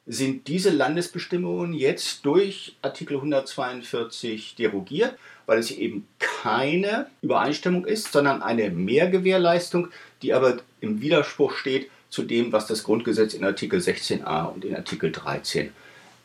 sind 0.07 0.49
diese 0.49 0.71
Landesbestimmungen 0.71 1.73
jetzt 1.73 2.27
durch 2.27 2.77
Artikel 2.83 3.17
142 3.17 4.55
derogiert, 4.55 5.17
weil 5.47 5.59
es 5.59 5.71
eben 5.71 6.07
keine 6.19 7.07
Übereinstimmung 7.23 7.87
ist, 7.87 8.13
sondern 8.13 8.43
eine 8.43 8.71
Mehrgewährleistung, 8.71 9.89
die 10.21 10.35
aber 10.35 10.59
im 10.81 11.01
Widerspruch 11.01 11.55
steht 11.55 11.91
zu 12.15 12.23
dem, 12.23 12.53
was 12.53 12.67
das 12.67 12.85
Grundgesetz 12.85 13.35
in 13.35 13.45
Artikel 13.45 13.81
16a 13.81 14.45
und 14.45 14.65
in 14.65 14.77
Artikel 14.77 15.11
13 15.11 15.73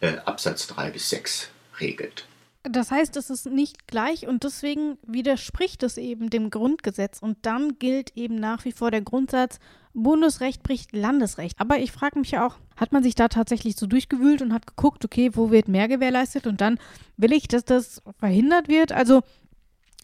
äh, 0.01 0.17
Absatz 0.23 0.67
3 0.67 0.91
bis 0.91 1.09
6 1.09 1.49
regelt. 1.79 2.27
Das 2.61 2.91
heißt, 2.91 3.17
es 3.17 3.31
ist 3.31 3.47
nicht 3.47 3.87
gleich 3.87 4.27
und 4.27 4.43
deswegen 4.43 4.99
widerspricht 5.07 5.81
es 5.81 5.97
eben 5.97 6.29
dem 6.29 6.51
Grundgesetz 6.51 7.17
und 7.19 7.37
dann 7.41 7.79
gilt 7.79 8.15
eben 8.15 8.35
nach 8.35 8.65
wie 8.65 8.71
vor 8.71 8.91
der 8.91 9.01
Grundsatz, 9.01 9.59
Bundesrecht 9.95 10.61
bricht 10.61 10.93
Landesrecht. 10.93 11.59
Aber 11.59 11.79
ich 11.79 11.91
frage 11.91 12.19
mich 12.19 12.31
ja 12.31 12.45
auch, 12.45 12.57
hat 12.75 12.91
man 12.91 13.01
sich 13.01 13.15
da 13.15 13.27
tatsächlich 13.27 13.75
so 13.75 13.87
durchgewühlt 13.87 14.43
und 14.43 14.53
hat 14.53 14.67
geguckt, 14.67 15.03
okay, 15.03 15.31
wo 15.33 15.49
wird 15.49 15.67
mehr 15.67 15.87
gewährleistet 15.87 16.45
und 16.45 16.61
dann 16.61 16.77
will 17.17 17.33
ich, 17.33 17.47
dass 17.47 17.65
das 17.65 18.03
verhindert 18.19 18.67
wird? 18.67 18.91
Also, 18.91 19.21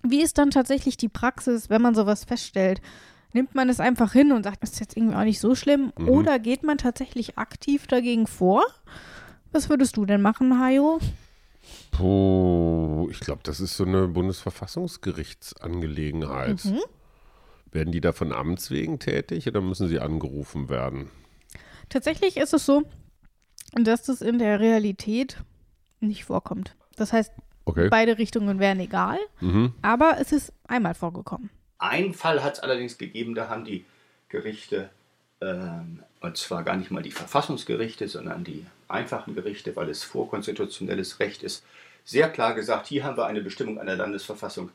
wie 0.01 0.23
ist 0.23 0.39
dann 0.39 0.49
tatsächlich 0.49 0.97
die 0.97 1.09
Praxis, 1.09 1.69
wenn 1.69 1.83
man 1.83 1.93
sowas 1.93 2.25
feststellt? 2.25 2.81
Nimmt 3.35 3.53
man 3.53 3.67
es 3.67 3.81
einfach 3.81 4.13
hin 4.13 4.31
und 4.31 4.43
sagt, 4.43 4.63
das 4.63 4.71
ist 4.71 4.79
jetzt 4.79 4.95
irgendwie 4.95 5.17
auch 5.17 5.25
nicht 5.25 5.41
so 5.41 5.55
schlimm? 5.55 5.91
Mhm. 5.99 6.07
Oder 6.07 6.39
geht 6.39 6.63
man 6.63 6.77
tatsächlich 6.77 7.37
aktiv 7.37 7.85
dagegen 7.85 8.27
vor? 8.27 8.63
Was 9.51 9.67
würdest 9.69 9.97
du 9.97 10.05
denn 10.05 10.21
machen, 10.21 10.57
Hajo? 10.57 10.99
Puh, 11.91 13.09
ich 13.11 13.19
glaube, 13.19 13.41
das 13.43 13.59
ist 13.59 13.75
so 13.75 13.83
eine 13.83 14.07
Bundesverfassungsgerichtsangelegenheit. 14.07 16.63
Mhm. 16.63 16.79
Werden 17.71 17.91
die 17.91 17.99
da 17.99 18.13
von 18.13 18.31
Amts 18.31 18.71
wegen 18.71 18.99
tätig 18.99 19.45
oder 19.49 19.59
müssen 19.59 19.89
sie 19.89 19.99
angerufen 19.99 20.69
werden? 20.69 21.09
Tatsächlich 21.89 22.37
ist 22.37 22.53
es 22.53 22.65
so, 22.65 22.83
dass 23.73 24.03
das 24.03 24.21
in 24.21 24.39
der 24.39 24.61
Realität 24.61 25.43
nicht 25.99 26.23
vorkommt. 26.23 26.77
Das 26.95 27.11
heißt, 27.11 27.33
Okay. 27.65 27.89
beide 27.89 28.17
Richtungen 28.17 28.59
wären 28.59 28.79
egal, 28.79 29.17
Mhm. 29.41 29.73
aber 29.81 30.19
es 30.21 30.31
ist 30.31 30.53
einmal 30.69 30.93
vorgekommen. 30.93 31.49
Einen 31.77 32.13
Fall 32.13 32.43
hat 32.43 32.55
es 32.55 32.59
allerdings 32.59 32.97
gegeben, 32.97 33.35
da 33.35 33.49
haben 33.49 33.65
die 33.65 33.85
Gerichte, 34.29 34.89
ähm, 35.41 36.03
und 36.21 36.37
zwar 36.37 36.63
gar 36.63 36.77
nicht 36.77 36.91
mal 36.91 37.03
die 37.03 37.11
Verfassungsgerichte, 37.11 38.07
sondern 38.07 38.43
die 38.43 38.65
einfachen 38.87 39.35
Gerichte, 39.35 39.75
weil 39.75 39.89
es 39.89 40.03
vorkonstitutionelles 40.03 41.19
Recht 41.19 41.43
ist, 41.43 41.63
sehr 42.03 42.29
klar 42.29 42.53
gesagt, 42.53 42.87
hier 42.87 43.03
haben 43.03 43.17
wir 43.17 43.25
eine 43.25 43.41
Bestimmung 43.41 43.79
einer 43.79 43.95
Landesverfassung, 43.95 44.71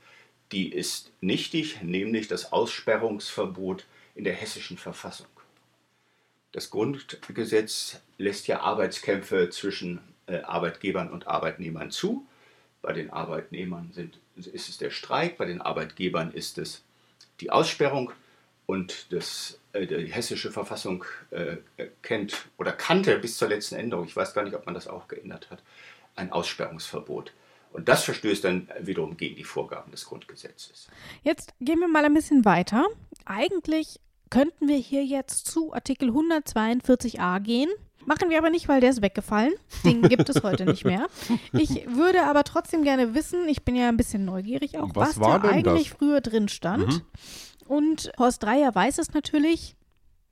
die 0.52 0.72
ist 0.72 1.12
nichtig, 1.20 1.80
nämlich 1.82 2.26
das 2.26 2.52
Aussperrungsverbot 2.52 3.86
in 4.16 4.24
der 4.24 4.34
hessischen 4.34 4.78
Verfassung. 4.78 5.28
Das 6.52 6.70
Grundgesetz 6.70 8.00
lässt 8.18 8.48
ja 8.48 8.60
Arbeitskämpfe 8.60 9.50
zwischen 9.50 10.00
äh, 10.26 10.40
Arbeitgebern 10.40 11.10
und 11.10 11.28
Arbeitnehmern 11.28 11.92
zu. 11.92 12.26
Bei 12.82 12.92
den 12.92 13.10
Arbeitnehmern 13.10 13.92
sind, 13.94 14.18
ist 14.34 14.68
es 14.68 14.78
der 14.78 14.90
Streik, 14.90 15.38
bei 15.38 15.44
den 15.44 15.60
Arbeitgebern 15.60 16.32
ist 16.32 16.58
es 16.58 16.82
die 17.40 17.50
Aussperrung 17.50 18.12
und 18.66 19.12
das, 19.12 19.58
äh, 19.72 19.86
die 19.86 20.12
hessische 20.12 20.52
Verfassung 20.52 21.04
äh, 21.30 21.56
kennt 22.02 22.46
oder 22.58 22.72
kannte 22.72 23.18
bis 23.18 23.36
zur 23.36 23.48
letzten 23.48 23.76
Änderung, 23.76 24.06
ich 24.06 24.16
weiß 24.16 24.34
gar 24.34 24.44
nicht, 24.44 24.54
ob 24.54 24.66
man 24.66 24.74
das 24.74 24.86
auch 24.86 25.08
geändert 25.08 25.50
hat, 25.50 25.62
ein 26.16 26.30
Aussperrungsverbot. 26.32 27.32
Und 27.72 27.88
das 27.88 28.04
verstößt 28.04 28.44
dann 28.44 28.68
wiederum 28.80 29.16
gegen 29.16 29.36
die 29.36 29.44
Vorgaben 29.44 29.90
des 29.92 30.04
Grundgesetzes. 30.04 30.88
Jetzt 31.22 31.54
gehen 31.60 31.78
wir 31.78 31.88
mal 31.88 32.04
ein 32.04 32.14
bisschen 32.14 32.44
weiter. 32.44 32.88
Eigentlich 33.24 34.00
könnten 34.28 34.68
wir 34.68 34.76
hier 34.76 35.04
jetzt 35.04 35.46
zu 35.46 35.72
Artikel 35.72 36.10
142a 36.10 37.40
gehen. 37.40 37.70
Machen 38.06 38.30
wir 38.30 38.38
aber 38.38 38.50
nicht, 38.50 38.68
weil 38.68 38.80
der 38.80 38.90
ist 38.90 39.02
weggefallen. 39.02 39.52
Den 39.84 40.02
gibt 40.02 40.28
es 40.28 40.42
heute 40.42 40.64
nicht 40.64 40.84
mehr. 40.84 41.06
Ich 41.52 41.86
würde 41.86 42.24
aber 42.24 42.44
trotzdem 42.44 42.82
gerne 42.82 43.14
wissen, 43.14 43.48
ich 43.48 43.62
bin 43.62 43.76
ja 43.76 43.88
ein 43.88 43.96
bisschen 43.96 44.24
neugierig 44.24 44.78
auch, 44.78 44.90
Was 44.94 45.10
was, 45.10 45.20
war 45.20 45.40
da 45.40 45.48
eigentlich 45.50 45.88
das? 45.90 45.98
früher 45.98 46.20
drin 46.20 46.48
stand. 46.48 46.86
Mhm. 46.88 47.02
Und 47.66 48.12
Horst 48.18 48.42
Dreier 48.42 48.74
weiß 48.74 48.98
es 48.98 49.12
natürlich, 49.12 49.76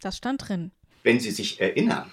das 0.01 0.17
stand 0.17 0.49
drin. 0.49 0.73
Wenn 1.03 1.21
Sie 1.21 1.31
sich 1.31 1.61
erinnern, 1.61 2.11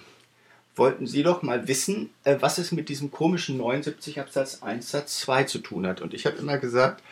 wollten 0.76 1.06
Sie 1.06 1.22
doch 1.22 1.42
mal 1.42 1.66
wissen, 1.68 2.10
äh, 2.24 2.36
was 2.40 2.58
es 2.58 2.70
mit 2.70 2.88
diesem 2.88 3.10
komischen 3.10 3.56
79 3.56 4.20
Absatz 4.20 4.62
1 4.62 4.90
Satz 4.90 5.20
2 5.20 5.44
zu 5.44 5.58
tun 5.58 5.86
hat. 5.86 6.00
Und 6.02 6.14
ich 6.14 6.26
habe 6.26 6.36
immer 6.36 6.58
gesagt, 6.58 7.02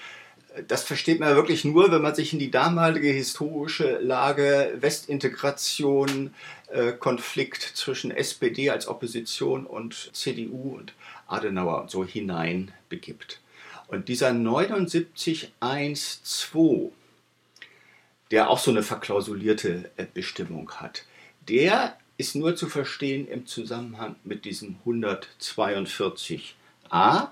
das 0.68 0.84
versteht 0.84 1.20
man 1.20 1.34
wirklich 1.34 1.64
nur, 1.64 1.90
wenn 1.90 2.02
man 2.02 2.14
sich 2.14 2.32
in 2.32 2.38
die 2.38 2.50
damalige 2.50 3.08
historische 3.08 3.99
Lage 3.99 4.75
Westintegration, 4.76 6.34
äh, 6.68 6.92
Konflikt 6.92 7.62
zwischen 7.62 8.11
SPD 8.11 8.70
als 8.70 8.87
Opposition 8.87 9.66
und 9.66 10.11
CDU 10.12 10.76
und 10.76 10.94
Adenauer 11.26 11.82
und 11.82 11.90
so 11.90 12.04
hinein 12.04 12.73
begibt. 12.88 13.40
Und 13.88 14.08
dieser 14.08 14.30
79.1.2, 14.30 16.90
der 18.30 18.49
auch 18.50 18.58
so 18.58 18.70
eine 18.70 18.82
verklausulierte 18.82 19.90
äh, 19.96 20.06
Bestimmung 20.12 20.70
hat, 20.73 21.04
der 21.49 21.96
ist 22.16 22.37
nur 22.37 22.54
zu 22.54 22.68
verstehen 22.68 23.26
im 23.26 23.46
Zusammenhang 23.46 24.16
mit 24.25 24.44
diesem 24.44 24.76
142a, 24.87 27.28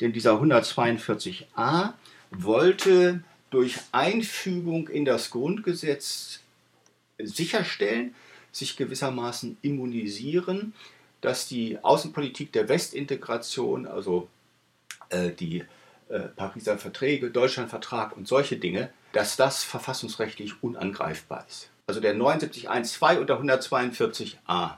denn 0.00 0.12
dieser 0.12 0.40
142a 0.40 1.92
wollte 2.30 3.22
durch 3.50 3.78
Einfügung 3.92 4.88
in 4.88 5.04
das 5.04 5.30
Grundgesetz 5.30 6.40
sicherstellen, 7.18 8.14
sich 8.52 8.76
gewissermaßen 8.76 9.58
immunisieren, 9.62 10.72
dass 11.20 11.48
die 11.48 11.78
Außenpolitik 11.82 12.52
der 12.52 12.68
Westintegration, 12.68 13.86
also 13.86 14.28
äh, 15.10 15.30
die 15.30 15.64
äh, 16.08 16.20
Pariser 16.20 16.78
Verträge, 16.78 17.30
Deutschlandvertrag 17.30 18.16
und 18.16 18.28
solche 18.28 18.56
Dinge, 18.56 18.90
dass 19.12 19.36
das 19.36 19.64
verfassungsrechtlich 19.64 20.62
unangreifbar 20.62 21.44
ist. 21.48 21.70
Also 21.86 22.00
der 22.00 22.16
79.1.2 22.16 23.18
und 23.18 23.28
der 23.28 23.40
142a. 23.40 24.76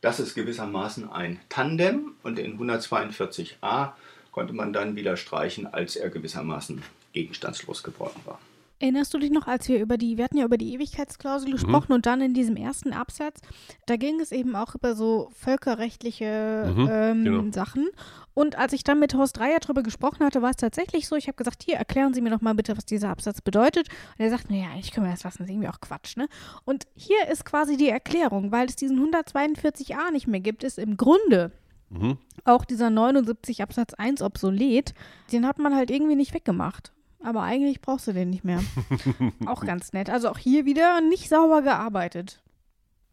Das 0.00 0.20
ist 0.20 0.34
gewissermaßen 0.34 1.10
ein 1.10 1.40
Tandem 1.48 2.14
und 2.22 2.38
den 2.38 2.58
142a 2.58 3.92
konnte 4.38 4.52
man 4.52 4.72
dann 4.72 4.94
wieder 4.94 5.16
streichen, 5.16 5.66
als 5.66 5.96
er 5.96 6.10
gewissermaßen 6.10 6.80
gegenstandslos 7.12 7.82
geworden 7.82 8.20
war. 8.24 8.38
Erinnerst 8.78 9.12
du 9.12 9.18
dich 9.18 9.32
noch, 9.32 9.48
als 9.48 9.68
wir 9.68 9.80
über 9.80 9.98
die, 9.98 10.16
wir 10.16 10.22
hatten 10.22 10.36
ja 10.36 10.44
über 10.44 10.58
die 10.58 10.74
Ewigkeitsklausel 10.74 11.50
gesprochen 11.50 11.92
und 11.92 12.06
dann 12.06 12.20
in 12.20 12.34
diesem 12.34 12.54
ersten 12.54 12.92
Absatz, 12.92 13.40
da 13.86 13.96
ging 13.96 14.20
es 14.20 14.30
eben 14.30 14.54
auch 14.54 14.76
über 14.76 14.94
so 14.94 15.32
völkerrechtliche 15.34 16.72
Mhm, 16.72 16.88
ähm, 16.88 17.24
genau. 17.24 17.52
Sachen. 17.52 17.88
Und 18.32 18.56
als 18.56 18.72
ich 18.74 18.84
dann 18.84 19.00
mit 19.00 19.14
Horst 19.14 19.38
Dreier 19.38 19.58
drüber 19.58 19.82
gesprochen 19.82 20.24
hatte, 20.24 20.40
war 20.40 20.50
es 20.50 20.56
tatsächlich 20.56 21.08
so, 21.08 21.16
ich 21.16 21.26
habe 21.26 21.34
gesagt, 21.36 21.64
hier, 21.64 21.74
erklären 21.74 22.14
Sie 22.14 22.20
mir 22.20 22.30
doch 22.30 22.40
mal 22.40 22.54
bitte, 22.54 22.76
was 22.76 22.84
dieser 22.84 23.08
Absatz 23.08 23.40
bedeutet. 23.40 23.88
Und 23.88 24.24
er 24.24 24.30
sagt, 24.30 24.48
naja, 24.52 24.68
eigentlich 24.72 24.92
können 24.92 25.06
wir 25.06 25.12
das 25.12 25.24
lassen, 25.24 25.38
das 25.38 25.48
ist 25.48 25.52
irgendwie 25.52 25.68
auch 25.68 25.80
Quatsch, 25.80 26.16
ne? 26.16 26.28
Und 26.64 26.86
hier 26.94 27.26
ist 27.26 27.44
quasi 27.44 27.76
die 27.76 27.88
Erklärung, 27.88 28.52
weil 28.52 28.68
es 28.68 28.76
diesen 28.76 29.00
142a 29.12 30.12
nicht 30.12 30.28
mehr 30.28 30.38
gibt, 30.38 30.62
ist 30.62 30.78
im 30.78 30.96
Grunde 30.96 31.50
Mhm. 31.90 32.18
auch 32.44 32.64
dieser 32.64 32.90
79 32.90 33.62
Absatz 33.62 33.94
1 33.94 34.22
obsolet. 34.22 34.94
Den 35.32 35.46
hat 35.46 35.58
man 35.58 35.74
halt 35.74 35.90
irgendwie 35.90 36.16
nicht 36.16 36.34
weggemacht. 36.34 36.92
Aber 37.22 37.42
eigentlich 37.42 37.80
brauchst 37.80 38.06
du 38.06 38.12
den 38.12 38.30
nicht 38.30 38.44
mehr. 38.44 38.60
auch 39.46 39.64
ganz 39.64 39.92
nett. 39.92 40.10
Also 40.10 40.28
auch 40.28 40.38
hier 40.38 40.64
wieder 40.64 41.00
nicht 41.00 41.28
sauber 41.28 41.62
gearbeitet. 41.62 42.40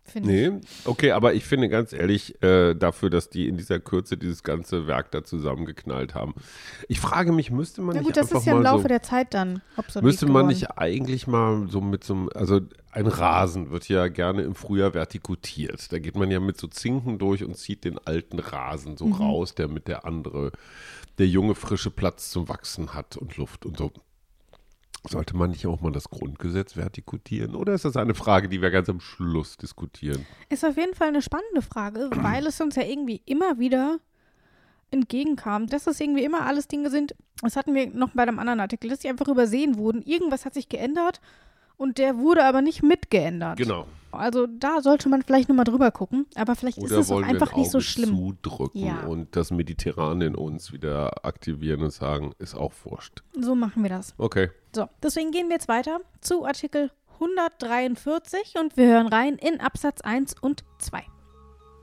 Finde 0.08 0.32
ich. 0.32 0.52
Nee, 0.52 0.62
okay, 0.86 1.12
aber 1.12 1.34
ich 1.34 1.46
finde 1.46 1.68
ganz 1.68 1.92
ehrlich, 1.92 2.42
äh, 2.44 2.76
dafür, 2.76 3.10
dass 3.10 3.30
die 3.30 3.48
in 3.48 3.58
dieser 3.58 3.80
Kürze 3.80 4.18
dieses 4.18 4.44
ganze 4.44 4.86
Werk 4.86 5.10
da 5.12 5.24
zusammengeknallt 5.24 6.14
haben. 6.14 6.36
Ich 6.88 7.00
frage 7.00 7.32
mich, 7.32 7.50
müsste 7.50 7.82
man 7.82 7.96
Na 7.96 8.02
nicht 8.02 8.08
gut, 8.10 8.18
das 8.18 8.28
einfach 8.28 8.40
ist 8.42 8.46
ja 8.46 8.56
im 8.56 8.62
Laufe 8.62 8.84
so, 8.84 8.88
der 8.88 9.02
Zeit 9.02 9.34
dann 9.34 9.62
obsolet 9.78 10.04
müsste 10.06 10.26
man 10.28 10.34
geworden. 10.34 10.48
nicht 10.50 10.72
eigentlich 10.78 11.26
mal 11.26 11.68
so 11.70 11.82
mit 11.82 12.04
so 12.04 12.14
einem, 12.14 12.30
also 12.36 12.62
ein 12.92 13.08
Rasen 13.08 13.72
wird 13.72 13.90
ja 13.90 14.08
gerne 14.08 14.44
im 14.44 14.54
Frühjahr 14.56 14.94
vertikutiert. 14.94 15.92
Da 15.92 16.00
geht 16.00 16.16
man 16.16 16.30
ja 16.32 16.40
mit 16.40 16.58
so 16.58 16.68
Zinken 16.68 17.18
durch 17.18 17.44
und 17.44 17.58
zieht 17.58 17.84
den 17.84 17.98
alten 17.98 18.40
Rasen 18.40 18.92
Mhm. 18.94 18.98
so 18.98 19.08
raus, 19.08 19.56
der 19.56 19.68
mit 19.68 19.88
der 19.88 20.06
andere, 20.06 20.52
der 21.18 21.28
junge 21.28 21.56
frische 21.56 21.90
Platz 21.92 22.30
zum 22.30 22.48
Wachsen 22.48 22.94
hat 22.94 23.18
und 23.18 23.38
Luft 23.38 23.66
und 23.66 23.78
so. 23.78 23.92
Sollte 25.10 25.36
man 25.36 25.52
nicht 25.52 25.66
auch 25.68 25.82
mal 25.82 25.92
das 25.92 26.10
Grundgesetz 26.10 26.76
vertikutieren? 26.76 27.56
Oder 27.56 27.74
ist 27.74 27.86
das 27.86 27.98
eine 27.98 28.16
Frage, 28.16 28.50
die 28.50 28.62
wir 28.62 28.72
ganz 28.72 28.90
am 28.90 29.00
Schluss 29.00 29.58
diskutieren? 29.58 30.26
Ist 30.50 30.66
auf 30.66 30.78
jeden 30.78 30.96
Fall 30.96 31.10
eine 31.10 31.22
spannende 31.22 31.62
Frage, 31.62 32.10
weil 32.14 32.46
es 32.48 32.60
uns 32.62 32.76
ja 32.76 32.84
irgendwie 32.84 33.22
immer 33.26 33.60
wieder 33.60 34.00
entgegenkam, 34.92 35.68
dass 35.68 35.88
es 35.88 36.00
irgendwie 36.00 36.24
immer 36.24 36.46
alles 36.46 36.68
Dinge 36.68 36.90
sind, 36.90 37.16
das 37.42 37.56
hatten 37.56 37.74
wir 37.74 37.88
noch 37.88 38.10
bei 38.12 38.24
einem 38.24 38.40
anderen 38.40 38.60
Artikel, 38.60 38.90
dass 38.90 39.00
die 39.00 39.10
einfach 39.10 39.28
übersehen 39.28 39.78
wurden. 39.78 40.02
Irgendwas 40.02 40.46
hat 40.46 40.54
sich 40.54 40.70
geändert 40.70 41.20
und 41.78 41.98
der 41.98 42.18
wurde 42.18 42.46
aber 42.46 42.62
nicht 42.62 42.82
mitgeändert. 42.84 43.58
Genau. 43.58 43.88
Also 44.16 44.48
da 44.48 44.82
sollte 44.82 45.10
man 45.10 45.22
vielleicht 45.22 45.50
nochmal 45.50 45.66
drüber 45.66 45.92
gucken, 45.92 46.26
aber 46.36 46.56
vielleicht 46.56 46.78
Oder 46.80 46.86
ist 47.00 47.06
es 47.06 47.12
auch 47.12 47.22
einfach 47.22 47.54
ein 47.54 47.60
nicht 47.60 47.72
so 47.72 47.80
schlimm. 47.80 48.16
zudrücken 48.16 48.80
Ja. 48.86 49.02
und 49.06 49.36
das 49.36 49.52
Mediterrane 49.52 50.26
in 50.26 50.36
uns 50.36 50.72
wieder 50.74 51.26
aktivieren 51.26 51.82
und 51.82 51.92
sagen, 51.92 52.34
ist 52.40 52.56
auch 52.56 52.74
wurscht. 52.84 53.24
So 53.40 53.56
machen 53.56 53.84
wir 53.84 53.90
das. 53.90 54.14
Okay. 54.18 54.50
So, 54.76 54.88
deswegen 55.02 55.32
gehen 55.32 55.48
wir 55.48 55.56
jetzt 55.56 55.68
weiter 55.68 56.00
zu 56.22 56.46
Artikel 56.46 56.92
143 57.20 58.56
und 58.60 58.76
wir 58.78 58.88
hören 58.88 59.08
rein 59.08 59.36
in 59.36 59.60
Absatz 59.62 60.02
1 60.02 60.36
und 60.42 60.64
2. 60.80 61.04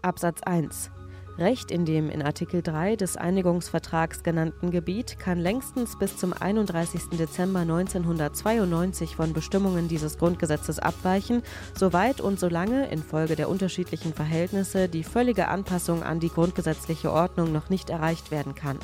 Absatz 0.02 0.42
1. 0.42 0.90
Recht 1.38 1.70
in 1.70 1.86
dem 1.86 2.10
in 2.10 2.22
Artikel 2.22 2.60
3 2.60 2.96
des 2.96 3.16
Einigungsvertrags 3.16 4.22
genannten 4.22 4.70
Gebiet 4.70 5.18
kann 5.18 5.38
längstens 5.38 5.98
bis 5.98 6.18
zum 6.18 6.34
31. 6.34 7.08
Dezember 7.18 7.60
1992 7.60 9.16
von 9.16 9.32
Bestimmungen 9.32 9.88
dieses 9.88 10.18
Grundgesetzes 10.18 10.78
abweichen, 10.78 11.42
soweit 11.74 12.20
und 12.20 12.38
solange 12.38 12.86
infolge 12.88 13.34
der 13.34 13.48
unterschiedlichen 13.48 14.12
Verhältnisse 14.12 14.90
die 14.90 15.04
völlige 15.04 15.48
Anpassung 15.48 16.02
an 16.02 16.20
die 16.20 16.28
grundgesetzliche 16.28 17.10
Ordnung 17.10 17.50
noch 17.50 17.70
nicht 17.70 17.88
erreicht 17.88 18.30
werden 18.30 18.54
kann. 18.54 18.78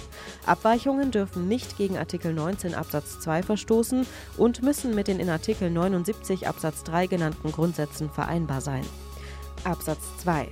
Abweichungen 0.47 1.11
dürfen 1.11 1.49
nicht 1.49 1.77
gegen 1.77 1.99
Artikel 1.99 2.33
19 2.33 2.75
Absatz 2.75 3.21
2 3.21 3.43
verstoßen 3.43 4.07
und 4.39 4.63
müssen 4.63 4.95
mit 4.95 5.09
den 5.09 5.21
in 5.21 5.29
Artikel 5.29 5.71
79 5.71 6.49
Absatz 6.49 6.83
3 6.85 7.09
genannten 7.09 7.53
Grundsätzen 7.53 8.09
vereinbar 8.09 8.63
sein. 8.63 8.85
Absatz 9.65 10.17
2 10.23 10.49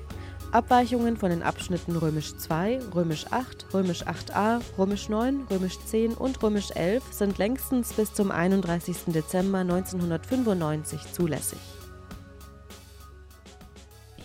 Abweichungen 0.57 1.19
von 1.19 1.29
den 1.29 1.43
Abschnitten 1.43 1.97
Römisch 1.97 2.35
2, 2.35 2.81
Römisch 2.95 3.27
8, 3.31 3.75
Römisch 3.75 4.05
8a, 4.07 4.63
Römisch 4.79 5.11
9, 5.11 5.49
Römisch 5.51 5.79
10 5.85 6.15
und 6.15 6.43
Römisch 6.43 6.71
11 6.71 7.03
sind 7.13 7.37
längstens 7.37 7.93
bis 7.93 8.15
zum 8.15 8.31
31. 8.31 8.97
Dezember 9.09 9.59
1995 9.59 11.13
zulässig. 11.13 11.75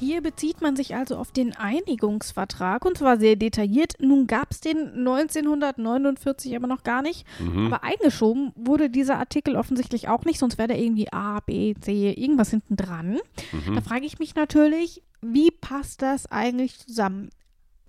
Hier 0.02 0.22
bezieht 0.22 0.62
man 0.62 0.76
sich 0.76 0.96
also 0.96 1.16
auf 1.16 1.32
den 1.32 1.56
Einigungsvertrag 1.56 2.86
und 2.86 2.98
zwar 2.98 3.20
sehr 3.20 3.36
detailliert. 3.36 3.94
Nun 4.00 4.26
gab 4.26 4.50
es 4.50 4.60
den 4.60 5.08
1949 5.08 6.56
aber 6.56 6.66
noch 6.66 6.82
gar 6.82 7.04
nicht. 7.04 7.24
Mhm. 7.40 7.68
Aber 7.68 7.84
eingeschoben 7.84 8.52
wurde 8.56 8.90
dieser 8.90 9.20
Artikel 9.20 9.56
offensichtlich 9.56 10.08
auch 10.08 10.26
nicht, 10.26 10.40
sonst 10.40 10.58
wäre 10.58 10.70
da 10.70 10.74
irgendwie 10.74 11.14
A, 11.14 11.42
B, 11.42 11.76
C, 11.80 12.14
irgendwas 12.14 12.50
hinten 12.50 12.78
dran. 12.78 13.20
Mhm. 13.52 13.76
Da 13.76 13.82
frage 13.82 14.08
ich 14.08 14.18
mich 14.18 14.34
natürlich, 14.34 15.04
wie 15.22 15.52
passt 15.52 16.02
das 16.02 16.26
eigentlich 16.32 16.80
zusammen? 16.80 17.30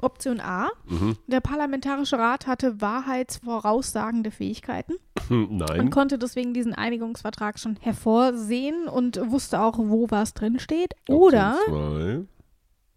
Option 0.02 0.40
A, 0.40 0.70
mhm. 0.86 1.16
der 1.26 1.40
Parlamentarische 1.40 2.18
Rat 2.18 2.46
hatte 2.46 2.80
wahrheitsvoraussagende 2.80 4.30
Fähigkeiten. 4.30 4.94
Nein. 5.28 5.80
Und 5.80 5.90
konnte 5.90 6.18
deswegen 6.18 6.54
diesen 6.54 6.74
Einigungsvertrag 6.74 7.58
schon 7.58 7.76
hervorsehen 7.80 8.88
und 8.88 9.20
wusste 9.30 9.60
auch, 9.60 9.78
wo 9.78 10.10
was 10.10 10.34
drinsteht. 10.34 10.94
Oder 11.08 11.56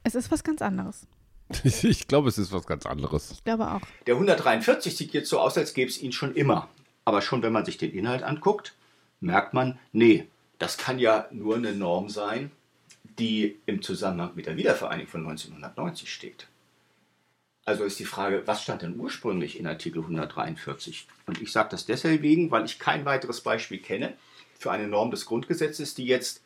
es 0.04 0.16
ist 0.16 0.32
was 0.32 0.44
ganz 0.44 0.62
anderes. 0.62 1.08
Ich 1.64 2.08
glaube, 2.08 2.30
es 2.30 2.38
ist 2.38 2.52
was 2.52 2.66
ganz 2.66 2.86
anderes. 2.86 3.32
Ich 3.32 3.44
glaube 3.44 3.72
auch. 3.72 3.82
Der 4.08 4.16
143 4.16 4.96
sieht 4.98 5.14
jetzt 5.14 5.30
so 5.30 5.40
aus, 5.40 5.58
als 5.58 5.74
gäbe 5.74 5.90
es 5.90 6.02
ihn 6.02 6.12
schon 6.12 6.34
immer. 6.34 6.70
Aber 7.06 7.22
schon 7.22 7.44
wenn 7.44 7.54
man 7.54 7.66
sich 7.66 7.78
den 7.78 7.92
Inhalt 7.92 8.24
anguckt, 8.24 8.74
merkt 9.20 9.54
man, 9.54 9.78
nee, 9.92 10.28
das 10.58 10.78
kann 10.78 11.00
ja 11.00 11.28
nur 11.32 11.56
eine 11.56 11.74
Norm 11.74 12.10
sein, 12.10 12.52
die 13.20 13.58
im 13.66 13.82
Zusammenhang 13.82 14.32
mit 14.36 14.48
der 14.48 14.58
Wiedervereinigung 14.58 15.12
von 15.12 15.22
1990 15.22 16.12
steht. 16.12 16.48
Also 17.66 17.84
ist 17.84 18.00
die 18.00 18.06
Frage, 18.06 18.44
was 18.46 18.62
stand 18.62 18.84
denn 18.84 19.00
ursprünglich 19.00 19.60
in 19.60 19.66
Artikel 19.66 20.02
143? 20.02 21.08
Und 21.26 21.42
ich 21.42 21.52
sage 21.52 21.70
das 21.72 21.88
deswegen, 21.88 22.52
weil 22.52 22.66
ich 22.66 22.78
kein 22.78 23.06
weiteres 23.06 23.42
Beispiel 23.42 23.80
kenne 23.80 24.14
für 24.58 24.72
eine 24.72 24.88
Norm 24.88 25.10
des 25.10 25.26
Grundgesetzes, 25.26 25.96
die 25.96 26.06
jetzt 26.06 26.44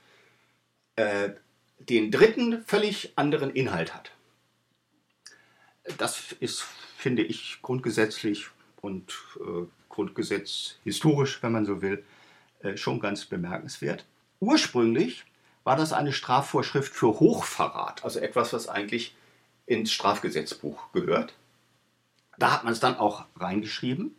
äh, 0.96 1.32
den 1.80 2.10
dritten 2.10 2.64
völlig 2.66 3.14
anderen 3.18 3.52
Inhalt 3.52 3.94
hat. 3.94 4.12
Das 5.98 6.32
ist, 6.40 6.62
finde 6.98 7.24
ich, 7.24 7.60
grundgesetzlich 7.62 8.48
und 8.82 9.14
äh, 9.40 9.66
Grundgesetz 9.90 10.78
historisch, 10.86 11.44
wenn 11.44 11.52
man 11.52 11.66
so 11.66 11.82
will, 11.82 12.06
äh, 12.62 12.78
schon 12.78 13.02
ganz 13.02 13.26
bemerkenswert. 13.26 14.06
Ursprünglich 14.40 15.26
war 15.66 15.76
das 15.76 15.92
eine 15.92 16.14
Strafvorschrift 16.14 16.94
für 16.94 17.20
Hochverrat, 17.20 18.06
also 18.06 18.20
etwas, 18.20 18.54
was 18.54 18.70
eigentlich 18.70 19.16
ins 19.70 19.92
Strafgesetzbuch 19.92 20.92
gehört. 20.94 21.34
Da 22.38 22.52
hat 22.52 22.64
man 22.64 22.74
es 22.74 22.80
dann 22.80 22.98
auch 22.98 23.26
reingeschrieben. 23.36 24.16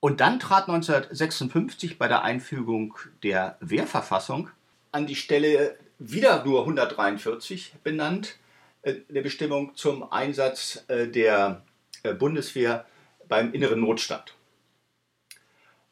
Und 0.00 0.20
dann 0.20 0.38
trat 0.38 0.68
1956 0.68 1.98
bei 1.98 2.08
der 2.08 2.22
Einfügung 2.22 2.96
der 3.22 3.56
Wehrverfassung 3.60 4.50
an 4.92 5.06
die 5.06 5.16
Stelle 5.16 5.78
wieder 5.98 6.44
nur 6.44 6.60
143 6.60 7.74
benannt, 7.82 8.36
äh, 8.82 8.96
eine 9.08 9.22
Bestimmung 9.22 9.74
zum 9.76 10.12
Einsatz 10.12 10.84
äh, 10.88 11.08
der 11.08 11.62
äh, 12.02 12.12
Bundeswehr 12.12 12.84
beim 13.28 13.52
inneren 13.52 13.80
Notstand. 13.80 14.34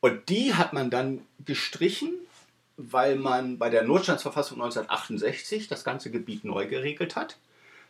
Und 0.00 0.28
die 0.28 0.54
hat 0.54 0.72
man 0.72 0.90
dann 0.90 1.22
gestrichen 1.44 2.12
weil 2.76 3.16
man 3.16 3.58
bei 3.58 3.70
der 3.70 3.84
Notstandsverfassung 3.84 4.60
1968 4.60 5.68
das 5.68 5.84
ganze 5.84 6.10
Gebiet 6.10 6.44
neu 6.44 6.66
geregelt 6.66 7.16
hat. 7.16 7.38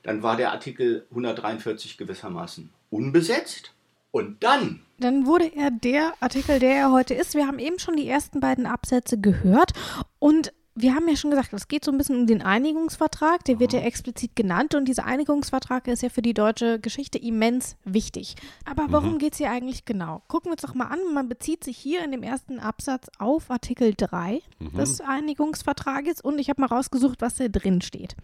Dann 0.03 0.23
war 0.23 0.37
der 0.37 0.53
Artikel 0.53 1.07
143 1.11 1.97
gewissermaßen 1.97 2.71
unbesetzt. 2.91 3.75
Und 4.11 4.43
dann. 4.43 4.81
Dann 4.99 5.25
wurde 5.25 5.51
er 5.57 5.71
der 5.71 6.12
Artikel, 6.21 6.59
der 6.59 6.75
er 6.75 6.93
heute 6.93 7.15
ist. 7.15 7.35
Wir 7.35 7.47
haben 7.47 7.59
eben 7.59 7.79
schon 7.79 7.97
die 7.97 8.07
ersten 8.07 8.41
beiden 8.41 8.67
Absätze 8.67 9.19
gehört. 9.19 9.73
Und 10.19 10.53
wir 10.75 10.95
haben 10.95 11.09
ja 11.09 11.17
schon 11.17 11.31
gesagt, 11.31 11.53
es 11.53 11.69
geht 11.69 11.85
so 11.85 11.91
ein 11.91 11.99
bisschen 11.99 12.17
um 12.17 12.27
den 12.27 12.43
Einigungsvertrag, 12.43 13.45
der 13.45 13.61
wird 13.61 13.73
ja 13.75 13.81
explizit 13.81 14.35
genannt 14.35 14.75
und 14.75 14.87
dieser 14.87 15.05
Einigungsvertrag 15.05 15.87
ist 15.87 16.03
ja 16.03 16.09
für 16.09 16.23
die 16.23 16.33
deutsche 16.33 16.81
Geschichte 16.81 17.19
immens 17.19 17.77
wichtig. 17.85 18.37
Aber 18.65 18.87
warum 18.88 19.15
mhm. 19.15 19.19
geht 19.19 19.33
es 19.33 19.38
hier 19.38 19.51
eigentlich 19.51 19.85
genau? 19.85 20.23
Gucken 20.29 20.49
wir 20.49 20.53
uns 20.53 20.62
doch 20.62 20.75
mal 20.75 20.87
an, 20.87 20.99
man 21.12 21.29
bezieht 21.29 21.62
sich 21.62 21.77
hier 21.77 22.03
in 22.03 22.11
dem 22.11 22.23
ersten 22.23 22.59
Absatz 22.59 23.11
auf 23.19 23.51
Artikel 23.51 23.93
3 23.95 24.41
mhm. 24.59 24.77
des 24.77 25.03
Einigungsvertrages 25.03 26.23
und 26.23 26.38
ich 26.38 26.49
habe 26.49 26.62
mal 26.62 26.69
rausgesucht, 26.69 27.21
was 27.21 27.37
da 27.37 27.49
drin 27.49 27.83
steht. 27.83 28.17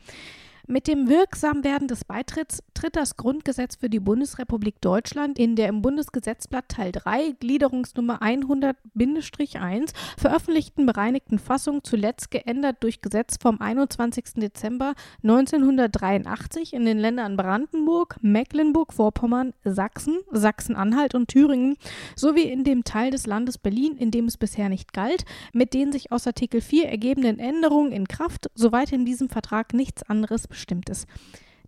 Mit 0.71 0.87
dem 0.87 1.09
Wirksamwerden 1.09 1.89
des 1.89 2.05
Beitritts 2.05 2.63
tritt 2.75 2.95
das 2.95 3.17
Grundgesetz 3.17 3.77
für 3.77 3.89
die 3.89 4.01
Bundesrepublik 4.01 4.83
Deutschland 4.83 5.39
in 5.39 5.57
der 5.57 5.69
im 5.69 5.81
Bundesgesetzblatt 5.81 6.69
Teil 6.69 6.93
3 6.93 7.37
Gliederungsnummer 7.41 8.21
100-1 8.21 9.95
veröffentlichten 10.19 10.85
bereinigten 10.85 11.39
Fassung 11.39 11.85
zuletzt 11.85 12.31
geändert 12.31 12.77
durch 12.81 13.01
Gesetz 13.01 13.39
vom 13.41 13.63
21. 13.63 14.35
Dezember 14.35 14.93
1983 15.23 16.75
in 16.75 16.85
den 16.85 16.99
Ländern 16.99 17.39
Brandenburg, 17.39 18.17
Mecklenburg-Vorpommern, 18.21 19.55
Sachsen, 19.65 20.19
Sachsen-Anhalt 20.31 21.15
und 21.15 21.29
Thüringen 21.29 21.79
sowie 22.15 22.43
in 22.43 22.63
dem 22.63 22.85
Teil 22.85 23.11
des 23.11 23.25
Landes 23.25 23.57
Berlin, 23.57 23.97
in 23.97 24.11
dem 24.11 24.27
es 24.27 24.37
bisher 24.37 24.69
nicht 24.69 24.93
galt, 24.93 25.25
mit 25.55 25.73
den 25.73 25.93
sich 25.93 26.13
aus 26.13 26.27
Artikel 26.27 26.61
4 26.61 26.91
ergebenden 26.91 27.39
Änderungen 27.39 27.91
in 27.91 28.07
Kraft, 28.07 28.51
soweit 28.55 28.93
in 28.93 29.07
diesem 29.07 29.31
Vertrag 29.31 29.73
nichts 29.73 30.03
anderes 30.03 30.47
Bestimmtes. 30.59 31.07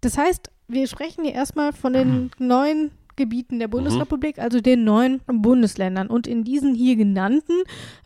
Das 0.00 0.18
heißt, 0.18 0.50
wir 0.68 0.87
sprechen 0.88 1.24
hier 1.24 1.35
erstmal 1.35 1.72
von 1.72 1.92
den 1.92 2.31
neuen 2.38 2.90
Gebieten 3.20 3.59
der 3.59 3.68
Bundesrepublik, 3.68 4.38
mhm. 4.38 4.42
also 4.42 4.61
den 4.61 4.83
neuen 4.83 5.20
Bundesländern. 5.26 6.09
Und 6.09 6.26
in 6.26 6.42
diesen 6.42 6.74
hier 6.74 6.96
genannten 6.96 7.52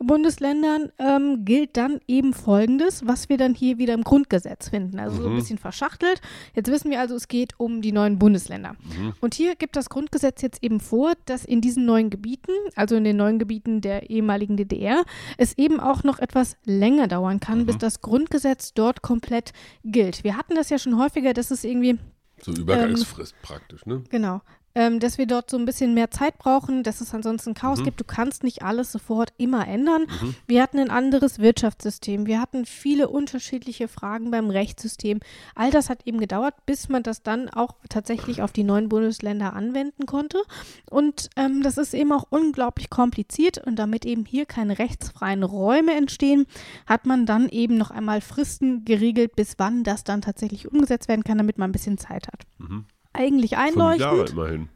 Bundesländern 0.01 0.91
ähm, 0.99 1.45
gilt 1.45 1.77
dann 1.77 2.01
eben 2.09 2.35
Folgendes, 2.35 3.07
was 3.07 3.29
wir 3.29 3.39
dann 3.39 3.55
hier 3.55 3.79
wieder 3.79 3.95
im 3.95 4.03
Grundgesetz 4.03 4.71
finden. 4.71 4.99
Also 4.99 5.19
mhm. 5.19 5.23
so 5.23 5.29
ein 5.29 5.33
mhm. 5.35 5.39
bisschen 5.39 5.59
verschachtelt. 5.59 6.21
Jetzt 6.57 6.69
wissen 6.69 6.91
wir 6.91 6.99
also, 6.99 7.15
es 7.15 7.29
geht 7.29 7.53
um 7.59 7.81
die 7.81 7.93
neuen 7.93 8.19
Bundesländer. 8.19 8.73
Mhm. 8.73 9.13
Und 9.21 9.35
hier 9.35 9.55
gibt 9.55 9.77
das 9.77 9.89
Grundgesetz 9.89 10.43
jetzt 10.43 10.65
eben 10.65 10.81
vor, 10.81 11.13
dass 11.27 11.45
in 11.45 11.61
diesen 11.61 11.87
neuen 11.87 12.11
Gebieten, 12.11 12.51
also 12.75 12.97
in 12.97 13.05
den 13.05 13.17
neuen 13.17 13.39
Gebieten 13.39 13.81
der 13.81 14.11
ehemaligen 14.11 14.57
DDR, 14.57 15.05
es 15.39 15.57
eben 15.57 15.79
auch 15.79 16.03
noch 16.03 16.19
etwas 16.19 16.57
länger 16.65 17.07
dauern 17.07 17.39
kann, 17.39 17.67
bis 17.67 17.77
mhm. 17.77 17.81
das 17.81 18.01
Grundgesetz 18.01 18.75
dort 18.75 19.03
komplett 19.03 19.53
gilt. 19.85 20.25
Wir 20.25 20.37
hatten 20.37 20.57
das 20.57 20.71
ja 20.71 20.79
schon 20.79 20.99
häufiger, 20.99 21.35
dass 21.35 21.53
es 21.53 21.63
irgendwie 21.63 22.01
so 22.43 22.51
Übergangsfrist 22.51 23.35
ähm, 23.35 23.39
praktisch, 23.43 23.87
ne? 23.87 24.03
Genau 24.11 24.41
ähm, 24.75 24.99
dass 24.99 25.19
wir 25.19 25.27
dort 25.27 25.51
so 25.51 25.57
ein 25.57 25.65
bisschen 25.65 25.95
mehr 25.95 26.11
Zeit 26.11 26.39
brauchen, 26.39 26.83
dass 26.83 27.01
es 27.01 27.15
ansonsten 27.15 27.55
Chaos 27.55 27.81
mhm. 27.81 27.85
gibt. 27.85 28.01
Du 28.01 28.05
kannst 28.05 28.43
nicht 28.43 28.63
alles 28.63 28.91
sofort 28.91 29.33
immer 29.37 29.67
ändern. 29.69 30.03
Mhm. 30.03 30.35
Wir 30.47 30.63
hatten 30.63 30.79
ein 30.79 30.91
anderes 30.91 31.39
Wirtschaftssystem. 31.39 32.27
Wir 32.27 32.41
hatten 32.41 32.67
viele 32.67 33.09
unterschiedliche 33.09 33.87
Fragen 33.87 34.31
beim 34.31 34.51
Rechtssystem. 34.51 35.21
All 35.55 35.71
das 35.71 35.91
hat 35.91 36.07
eben 36.07 36.19
gedauert, 36.19 36.55
bis 36.67 36.89
man 36.89 37.03
das 37.03 37.23
dann 37.23 37.49
auch 37.49 37.77
tatsächlich 37.89 38.43
auf 38.43 38.53
die 38.53 38.65
neuen 38.65 38.89
Bundesländer 38.89 39.53
anwenden 39.53 40.07
konnte. 40.07 40.43
Und 40.91 41.31
ähm, 41.37 41.63
das 41.63 41.79
ist 41.79 41.95
eben 41.95 42.13
auch 42.13 42.27
unglaublich 42.31 42.91
kompliziert. 42.91 43.59
Und 43.59 43.77
damit 43.77 44.05
eben 44.05 44.25
hier 44.25 44.45
keine 44.45 44.79
rechtsfreien 44.79 45.45
Räume 45.45 45.95
entstehen, 45.95 46.47
hat 46.87 47.07
man 47.07 47.27
dann 47.27 47.49
eben 47.49 47.79
noch 47.79 47.93
einmal 47.93 48.21
Fristen 48.21 48.85
geregelt, 48.85 49.37
bis 49.37 49.55
wann 49.59 49.85
das 49.85 50.03
dann 50.03 50.21
tatsächlich 50.21 50.71
umgesetzt 50.71 51.09
werden 51.09 51.23
kann, 51.23 51.39
damit 51.39 51.59
man 51.59 51.71
ein 51.71 51.73
bisschen 51.73 51.99
Zeit 51.99 52.27
hat. 52.27 52.43
Mhm 52.59 52.87
eigentlich 53.15 53.57
einleuchtend. 53.57 54.11
Fünf 54.11 54.31
Jahre 54.31 54.31
immerhin. 54.31 54.69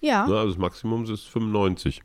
Ja. 0.00 0.26
Na, 0.28 0.38
also 0.38 0.48
das 0.48 0.58
Maximum 0.58 1.04
ist 1.04 1.28
95. 1.28 2.02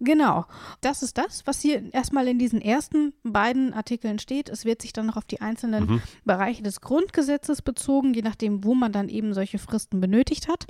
Genau. 0.00 0.44
Das 0.80 1.02
ist 1.02 1.18
das, 1.18 1.46
was 1.46 1.60
hier 1.60 1.92
erstmal 1.92 2.28
in 2.28 2.38
diesen 2.38 2.60
ersten 2.60 3.14
beiden 3.24 3.72
Artikeln 3.74 4.18
steht. 4.18 4.48
Es 4.48 4.64
wird 4.64 4.82
sich 4.82 4.92
dann 4.92 5.06
noch 5.06 5.16
auf 5.16 5.24
die 5.24 5.40
einzelnen 5.40 5.86
mhm. 5.86 6.02
Bereiche 6.24 6.62
des 6.62 6.80
Grundgesetzes 6.80 7.62
bezogen, 7.62 8.14
je 8.14 8.22
nachdem, 8.22 8.64
wo 8.64 8.74
man 8.74 8.92
dann 8.92 9.08
eben 9.08 9.34
solche 9.34 9.58
Fristen 9.58 10.00
benötigt 10.00 10.48
hat. 10.48 10.66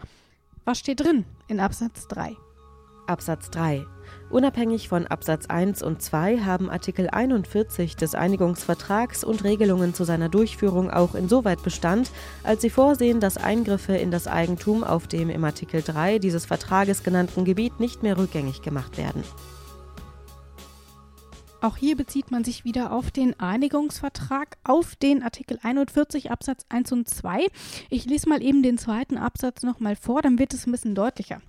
Was 0.64 0.78
steht 0.78 1.00
drin 1.00 1.24
in 1.48 1.60
Absatz 1.60 2.08
3? 2.08 2.36
Absatz 3.08 3.50
3. 3.50 3.86
Unabhängig 4.30 4.88
von 4.88 5.06
Absatz 5.06 5.46
1 5.46 5.82
und 5.82 6.02
2 6.02 6.40
haben 6.40 6.68
Artikel 6.68 7.08
41 7.08 7.96
des 7.96 8.14
Einigungsvertrags 8.14 9.24
und 9.24 9.42
Regelungen 9.42 9.94
zu 9.94 10.04
seiner 10.04 10.28
Durchführung 10.28 10.90
auch 10.90 11.14
insoweit 11.14 11.62
Bestand, 11.62 12.10
als 12.44 12.62
sie 12.62 12.70
vorsehen, 12.70 13.20
dass 13.20 13.38
Eingriffe 13.38 13.96
in 13.96 14.10
das 14.10 14.26
Eigentum 14.26 14.84
auf 14.84 15.06
dem 15.06 15.30
im 15.30 15.44
Artikel 15.44 15.82
3 15.82 16.18
dieses 16.18 16.44
Vertrages 16.44 17.02
genannten 17.02 17.44
Gebiet 17.44 17.80
nicht 17.80 18.02
mehr 18.02 18.18
rückgängig 18.18 18.60
gemacht 18.60 18.98
werden. 18.98 19.24
Auch 21.60 21.76
hier 21.76 21.96
bezieht 21.96 22.30
man 22.30 22.44
sich 22.44 22.64
wieder 22.64 22.92
auf 22.92 23.10
den 23.10 23.38
Einigungsvertrag, 23.40 24.58
auf 24.62 24.94
den 24.94 25.24
Artikel 25.24 25.58
41 25.60 26.30
Absatz 26.30 26.64
1 26.68 26.92
und 26.92 27.08
2. 27.08 27.46
Ich 27.90 28.04
lese 28.04 28.28
mal 28.28 28.42
eben 28.42 28.62
den 28.62 28.78
zweiten 28.78 29.18
Absatz 29.18 29.64
nochmal 29.64 29.96
vor, 29.96 30.22
dann 30.22 30.38
wird 30.38 30.54
es 30.54 30.66
ein 30.66 30.72
bisschen 30.72 30.94
deutlicher. 30.94 31.40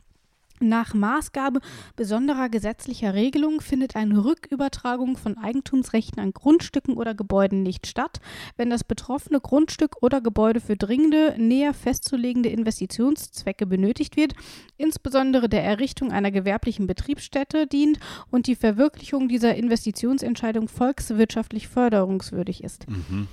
Nach 0.60 0.94
Maßgabe 0.94 1.62
besonderer 1.96 2.50
gesetzlicher 2.50 3.14
Regelungen 3.14 3.62
findet 3.62 3.96
eine 3.96 4.26
Rückübertragung 4.26 5.16
von 5.18 5.38
Eigentumsrechten 5.38 6.20
an 6.20 6.34
Grundstücken 6.34 6.96
oder 6.98 7.16
Gebäuden 7.16 7.64
nicht 7.64 7.88
statt, 7.88 8.20
wenn 8.58 8.70
das 8.70 8.84
betroffene 8.84 9.40
Grundstück 9.40 9.96
oder 10.02 10.20
Gebäude 10.22 10.60
für 10.60 10.76
dringende, 10.76 11.36
näher 11.38 11.74
festzulegende 11.74 12.50
Investitionszwecke 12.50 13.66
benötigt 13.66 14.18
wird, 14.18 14.34
insbesondere 14.78 15.48
der 15.48 15.64
Errichtung 15.64 16.12
einer 16.12 16.32
gewerblichen 16.32 16.88
Betriebsstätte 16.88 17.66
dient 17.66 18.00
und 18.30 18.48
die 18.48 18.56
Verwirklichung 18.56 19.30
dieser 19.30 19.56
Investitionsentscheidung 19.56 20.68
volkswirtschaftlich 20.68 21.68
förderungswürdig 21.68 22.64
ist. 22.64 22.90
Mhm. 22.90 23.28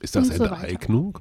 Ist 0.00 0.16
das 0.16 0.28
so 0.28 0.44
Enteignung? 0.44 1.18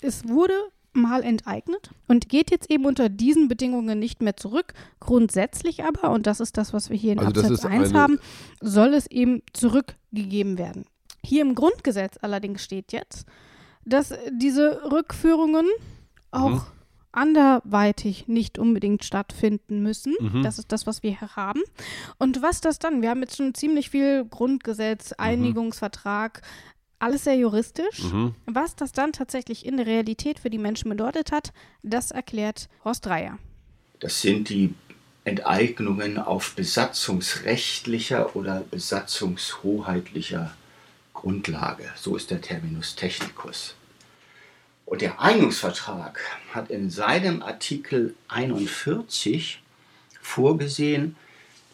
Es 0.00 0.28
wurde 0.28 0.54
mal 0.92 1.22
enteignet 1.22 1.90
und 2.08 2.28
geht 2.28 2.50
jetzt 2.50 2.70
eben 2.70 2.84
unter 2.84 3.08
diesen 3.08 3.48
Bedingungen 3.48 3.98
nicht 3.98 4.22
mehr 4.22 4.36
zurück. 4.36 4.74
Grundsätzlich 4.98 5.84
aber, 5.84 6.10
und 6.10 6.26
das 6.26 6.40
ist 6.40 6.56
das, 6.56 6.72
was 6.72 6.90
wir 6.90 6.96
hier 6.96 7.12
in 7.12 7.18
Also 7.20 7.40
Absatz 7.42 7.50
ist 7.50 7.66
1 7.66 7.90
eine- 7.90 7.98
haben, 7.98 8.18
soll 8.60 8.94
es 8.94 9.06
eben 9.06 9.42
zurückgegeben 9.52 10.58
werden. 10.58 10.84
Hier 11.24 11.42
im 11.42 11.54
Grundgesetz 11.54 12.16
allerdings 12.22 12.64
steht 12.64 12.92
jetzt, 12.92 13.26
dass 13.84 14.12
diese 14.32 14.90
Rückführungen 14.90 15.66
auch 16.30 16.50
Mhm. 16.50 16.62
anderweitig 17.12 18.28
nicht 18.28 18.58
unbedingt 18.58 19.04
stattfinden 19.04 19.82
müssen. 19.82 20.14
Mhm. 20.20 20.42
Das 20.42 20.58
ist 20.58 20.70
das, 20.72 20.86
was 20.86 21.02
wir 21.02 21.10
hier 21.18 21.34
haben. 21.36 21.60
Und 22.18 22.40
was 22.42 22.60
das 22.60 22.78
dann? 22.78 23.02
Wir 23.02 23.10
haben 23.10 23.20
jetzt 23.20 23.36
schon 23.36 23.54
ziemlich 23.54 23.90
viel 23.90 24.24
Grundgesetz, 24.24 25.12
Einigungsvertrag, 25.12 26.42
alles 27.00 27.24
sehr 27.24 27.36
juristisch. 27.36 28.04
Mhm. 28.04 28.34
Was 28.46 28.76
das 28.76 28.92
dann 28.92 29.12
tatsächlich 29.12 29.66
in 29.66 29.76
der 29.76 29.86
Realität 29.86 30.38
für 30.38 30.50
die 30.50 30.58
Menschen 30.58 30.90
bedeutet 30.90 31.32
hat, 31.32 31.52
das 31.82 32.10
erklärt 32.10 32.68
Horst 32.84 33.06
Dreier. 33.06 33.38
Das 33.98 34.20
sind 34.20 34.48
die 34.48 34.74
Enteignungen 35.24 36.18
auf 36.18 36.54
besatzungsrechtlicher 36.54 38.34
oder 38.36 38.64
besatzungshoheitlicher 38.70 40.54
Grundlage. 41.12 41.84
So 41.96 42.16
ist 42.16 42.30
der 42.30 42.40
Terminus 42.40 42.94
technicus. 42.96 43.74
Und 44.86 45.02
der 45.02 45.20
Einigungsvertrag 45.20 46.20
hat 46.52 46.70
in 46.70 46.90
seinem 46.90 47.42
Artikel 47.42 48.14
41 48.28 49.62
vorgesehen, 50.20 51.16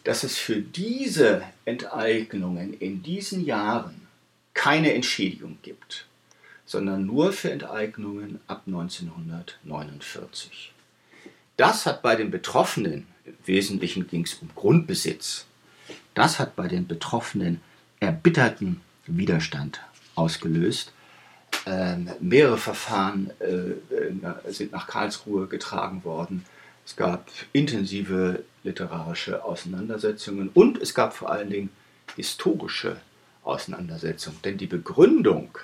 dass 0.03 0.23
es 0.23 0.37
für 0.37 0.61
diese 0.61 1.43
Enteignungen 1.65 2.73
in 2.73 3.01
diesen 3.01 3.43
Jahren 3.43 4.06
keine 4.57 4.93
Entschädigung 4.93 5.57
gibt, 5.61 6.05
sondern 6.65 7.05
nur 7.05 7.31
für 7.31 7.51
Enteignungen 7.51 8.41
ab 8.47 8.63
1949. 8.65 10.73
Das 11.55 11.85
hat 11.85 12.01
bei 12.01 12.15
den 12.15 12.31
Betroffenen, 12.31 13.05
im 13.23 13.35
Wesentlichen 13.45 14.07
ging 14.07 14.23
es 14.23 14.33
um 14.41 14.49
Grundbesitz, 14.55 15.45
das 16.15 16.39
hat 16.39 16.55
bei 16.55 16.67
den 16.67 16.87
Betroffenen 16.87 17.61
erbitterten 17.99 18.81
Widerstand 19.05 19.79
ausgelöst. 20.15 20.91
Ähm, 21.65 22.09
mehrere 22.19 22.57
Verfahren 22.57 23.31
äh, 23.39 23.73
äh, 23.93 24.51
sind 24.51 24.71
nach 24.71 24.87
Karlsruhe 24.87 25.47
getragen 25.47 26.03
worden. 26.03 26.45
Es 26.83 26.95
gab 26.95 27.29
intensive 27.53 28.43
literarische 28.63 29.45
Auseinandersetzungen 29.45 30.49
und 30.53 30.81
es 30.81 30.95
gab 30.95 31.15
vor 31.15 31.31
allen 31.31 31.51
Dingen 31.51 31.69
historische 32.15 32.97
Auseinandersetzungen. 33.47 34.39
Denn 34.43 34.57
die 34.57 34.67
Begründung 34.67 35.57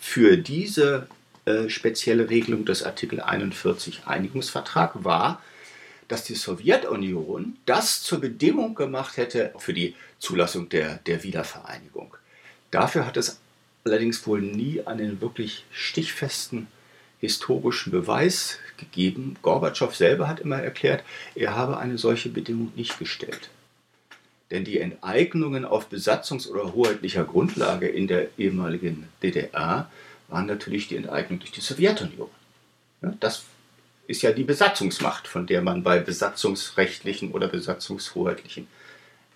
für 0.00 0.36
diese 0.36 1.06
äh, 1.44 1.68
spezielle 1.68 2.30
Regelung 2.30 2.64
des 2.64 2.82
Artikel 2.82 3.20
41 3.20 4.02
Einigungsvertrag 4.06 5.04
war, 5.04 5.42
dass 6.08 6.24
die 6.24 6.34
Sowjetunion 6.34 7.56
das 7.66 8.02
zur 8.02 8.20
Bedingung 8.20 8.74
gemacht 8.74 9.16
hätte 9.16 9.52
für 9.58 9.74
die 9.74 9.94
Zulassung 10.18 10.68
der, 10.68 10.96
der 11.06 11.22
Wiedervereinigung. 11.22 12.16
Dafür 12.70 13.06
hat 13.06 13.16
es 13.16 13.38
allerdings 13.84 14.26
wohl 14.26 14.40
nie 14.40 14.82
einen 14.86 15.20
wirklich 15.20 15.64
stichfesten 15.70 16.66
historischen 17.20 17.90
Beweis 17.90 18.58
gegeben. 18.76 19.36
Gorbatschow 19.42 19.94
selber 19.94 20.28
hat 20.28 20.40
immer 20.40 20.60
erklärt, 20.60 21.02
er 21.34 21.54
habe 21.54 21.78
eine 21.78 21.98
solche 21.98 22.28
Bedingung 22.28 22.72
nicht 22.76 22.98
gestellt. 22.98 23.50
Denn 24.50 24.64
die 24.64 24.80
Enteignungen 24.80 25.64
auf 25.64 25.90
besatzungs- 25.90 26.48
oder 26.48 26.72
hoheitlicher 26.72 27.24
Grundlage 27.24 27.88
in 27.88 28.06
der 28.06 28.28
ehemaligen 28.38 29.08
DDR 29.22 29.90
waren 30.28 30.46
natürlich 30.46 30.88
die 30.88 30.96
Enteignung 30.96 31.38
durch 31.38 31.52
die 31.52 31.60
Sowjetunion. 31.60 32.30
Ja, 33.02 33.14
das 33.20 33.44
ist 34.06 34.22
ja 34.22 34.32
die 34.32 34.44
Besatzungsmacht, 34.44 35.28
von 35.28 35.46
der 35.46 35.60
man 35.60 35.82
bei 35.82 35.98
besatzungsrechtlichen 35.98 37.32
oder 37.32 37.48
besatzungshoheitlichen 37.48 38.66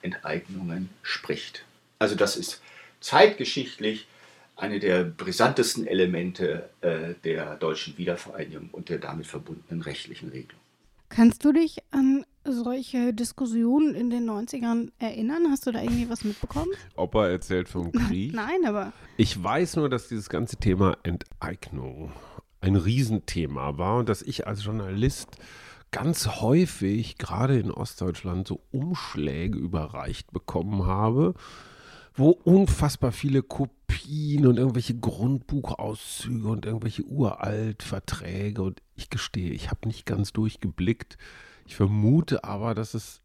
Enteignungen 0.00 0.88
spricht. 1.02 1.64
Also 1.98 2.14
das 2.14 2.36
ist 2.36 2.60
zeitgeschichtlich 3.00 4.06
eine 4.56 4.80
der 4.80 5.04
brisantesten 5.04 5.86
Elemente 5.86 6.70
äh, 6.80 7.14
der 7.24 7.56
deutschen 7.56 7.98
Wiedervereinigung 7.98 8.70
und 8.72 8.88
der 8.88 8.98
damit 8.98 9.26
verbundenen 9.26 9.82
rechtlichen 9.82 10.30
Regelung. 10.30 10.60
Kannst 11.08 11.44
du 11.44 11.52
dich 11.52 11.78
an 11.90 12.24
solche 12.44 13.12
Diskussionen 13.12 13.94
in 13.94 14.10
den 14.10 14.28
90ern 14.28 14.90
erinnern? 14.98 15.46
Hast 15.50 15.66
du 15.66 15.72
da 15.72 15.82
irgendwie 15.82 16.08
was 16.08 16.24
mitbekommen? 16.24 16.70
Opa 16.96 17.28
erzählt 17.28 17.68
vom 17.68 17.92
Krieg. 18.08 18.32
Nein, 18.34 18.64
aber 18.66 18.92
Ich 19.16 19.42
weiß 19.42 19.76
nur, 19.76 19.88
dass 19.88 20.08
dieses 20.08 20.28
ganze 20.28 20.56
Thema 20.56 20.96
Enteignung 21.02 22.12
ein 22.60 22.76
Riesenthema 22.76 23.78
war 23.78 23.98
und 23.98 24.08
dass 24.08 24.22
ich 24.22 24.46
als 24.46 24.64
Journalist 24.64 25.36
ganz 25.90 26.26
häufig, 26.40 27.18
gerade 27.18 27.58
in 27.58 27.70
Ostdeutschland, 27.70 28.48
so 28.48 28.60
Umschläge 28.70 29.58
überreicht 29.58 30.32
bekommen 30.32 30.86
habe, 30.86 31.34
wo 32.14 32.30
unfassbar 32.30 33.12
viele 33.12 33.42
Kopien 33.42 34.46
und 34.46 34.58
irgendwelche 34.58 34.94
Grundbuchauszüge 34.94 36.48
und 36.48 36.66
irgendwelche 36.66 37.04
Uraltverträge 37.04 38.62
und 38.62 38.82
ich 38.94 39.10
gestehe, 39.10 39.52
ich 39.52 39.70
habe 39.70 39.86
nicht 39.86 40.06
ganz 40.06 40.32
durchgeblickt. 40.32 41.16
Ich 41.66 41.76
vermute 41.76 42.44
aber, 42.44 42.74
dass 42.74 42.94
es 42.94 43.22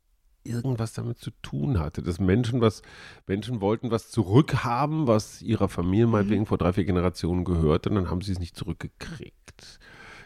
irgendwas 0.48 0.94
damit 0.94 1.20
zu 1.20 1.32
tun 1.42 1.80
hatte, 1.80 2.02
dass 2.02 2.20
Menschen 2.20 2.62
was, 2.62 2.82
Menschen 3.28 3.62
wollten 3.62 3.92
was 3.92 4.10
zurückhaben, 4.10 5.08
was 5.08 5.42
ihrer 5.42 5.68
Familie 5.68 6.08
meinetwegen 6.08 6.46
vor 6.46 6.58
drei, 6.58 6.74
vier 6.74 6.86
Generationen 6.86 7.44
gehörte, 7.44 7.90
und 7.90 7.96
dann 7.96 8.10
haben 8.10 8.22
sie 8.22 8.32
es 8.32 8.40
nicht 8.40 8.56
zurückgekriegt. 8.56 9.80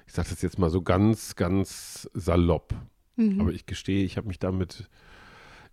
Ich 0.07 0.13
sage 0.13 0.29
das 0.29 0.41
jetzt 0.41 0.59
mal 0.59 0.69
so 0.69 0.81
ganz, 0.81 1.35
ganz 1.35 2.09
salopp. 2.13 2.75
Mhm. 3.15 3.41
Aber 3.41 3.51
ich 3.51 3.65
gestehe, 3.65 4.03
ich 4.03 4.17
habe 4.17 4.27
mich 4.27 4.39
damit, 4.39 4.89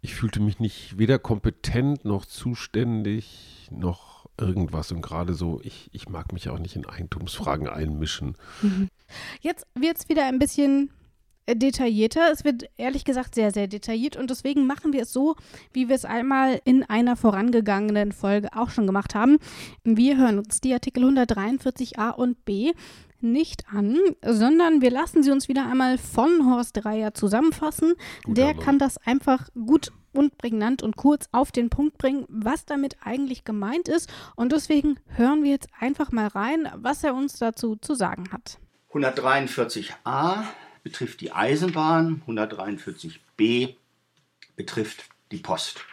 ich 0.00 0.14
fühlte 0.14 0.40
mich 0.40 0.60
nicht 0.60 0.98
weder 0.98 1.18
kompetent 1.18 2.04
noch 2.04 2.24
zuständig 2.24 3.68
noch 3.70 4.26
irgendwas. 4.38 4.92
Und 4.92 5.02
gerade 5.02 5.34
so, 5.34 5.60
ich, 5.62 5.90
ich 5.92 6.08
mag 6.08 6.32
mich 6.32 6.48
auch 6.48 6.58
nicht 6.58 6.76
in 6.76 6.86
Eigentumsfragen 6.86 7.68
einmischen. 7.68 8.36
jetzt 9.40 9.66
wird 9.74 9.98
es 9.98 10.08
wieder 10.08 10.26
ein 10.26 10.38
bisschen 10.38 10.90
detaillierter. 11.54 12.30
Es 12.32 12.44
wird 12.44 12.64
ehrlich 12.76 13.04
gesagt 13.04 13.34
sehr, 13.34 13.52
sehr 13.52 13.66
detailliert 13.66 14.16
und 14.16 14.30
deswegen 14.30 14.66
machen 14.66 14.92
wir 14.92 15.02
es 15.02 15.12
so, 15.12 15.36
wie 15.72 15.88
wir 15.88 15.96
es 15.96 16.04
einmal 16.04 16.60
in 16.64 16.84
einer 16.84 17.16
vorangegangenen 17.16 18.12
Folge 18.12 18.48
auch 18.54 18.70
schon 18.70 18.86
gemacht 18.86 19.14
haben. 19.14 19.38
Wir 19.84 20.16
hören 20.16 20.38
uns 20.38 20.60
die 20.60 20.72
Artikel 20.72 21.04
143a 21.04 22.10
und 22.10 22.44
b 22.44 22.72
nicht 23.20 23.64
an, 23.72 23.98
sondern 24.24 24.80
wir 24.80 24.90
lassen 24.90 25.22
sie 25.22 25.30
uns 25.30 25.48
wieder 25.48 25.66
einmal 25.66 25.98
von 25.98 26.46
Horst 26.48 26.76
Dreier 26.76 27.14
zusammenfassen. 27.14 27.94
Guter 28.24 28.34
Der 28.34 28.54
Mann. 28.54 28.64
kann 28.64 28.78
das 28.78 28.96
einfach 28.98 29.48
gut 29.54 29.90
und 30.12 30.38
prägnant 30.38 30.82
und 30.82 30.96
kurz 30.96 31.28
auf 31.32 31.52
den 31.52 31.70
Punkt 31.70 31.98
bringen, 31.98 32.24
was 32.28 32.64
damit 32.64 32.96
eigentlich 33.04 33.44
gemeint 33.44 33.88
ist. 33.88 34.08
Und 34.36 34.52
deswegen 34.52 34.98
hören 35.06 35.42
wir 35.42 35.50
jetzt 35.50 35.68
einfach 35.78 36.12
mal 36.12 36.28
rein, 36.28 36.68
was 36.76 37.04
er 37.04 37.14
uns 37.14 37.38
dazu 37.38 37.76
zu 37.76 37.94
sagen 37.94 38.30
hat. 38.32 38.58
143a 38.92 40.44
betrifft 40.88 41.20
die 41.20 41.32
Eisenbahn, 41.32 42.22
143b 42.26 43.74
betrifft 44.56 45.04
die 45.30 45.36
Post. 45.36 45.84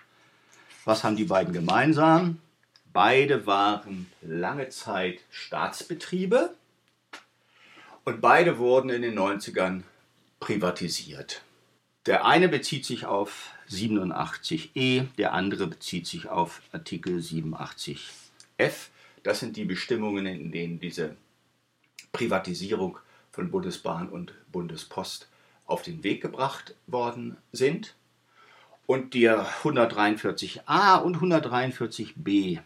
Was 0.86 1.04
haben 1.04 1.18
die 1.18 1.26
beiden 1.26 1.52
gemeinsam? 1.52 2.40
Beide 2.94 3.46
waren 3.46 4.10
lange 4.22 4.70
Zeit 4.70 5.20
Staatsbetriebe 5.32 6.56
und 8.06 8.22
beide 8.22 8.58
wurden 8.58 8.90
in 8.90 9.02
den 9.02 9.20
90ern 9.20 9.82
privatisiert. 10.40 11.42
Der 12.06 12.24
eine 12.24 12.48
bezieht 12.48 12.86
sich 12.86 13.06
auf 13.06 13.52
87e, 13.70 15.08
der 15.18 15.34
andere 15.34 15.68
bezieht 15.68 16.08
sich 16.08 16.30
auf 16.30 16.62
Artikel 16.72 17.18
87f. 17.18 18.88
Das 19.24 19.42
sind 19.42 19.58
die 19.58 19.66
Bestimmungen, 19.66 20.26
in 20.26 20.54
denen 20.54 20.80
diese 20.80 21.18
Privatisierung 22.14 22.98
von 23.36 23.52
Bundesbahn 23.52 24.08
und 24.08 24.34
Bundespost 24.52 25.28
auf 25.66 25.82
den 25.82 26.04
Weg 26.04 26.22
gebracht 26.22 26.74
worden 26.88 27.36
sind. 27.52 27.96
Und 28.88 29.14
der 29.14 29.46
143a 29.64 31.02
und 31.02 31.18
143b, 31.18 32.60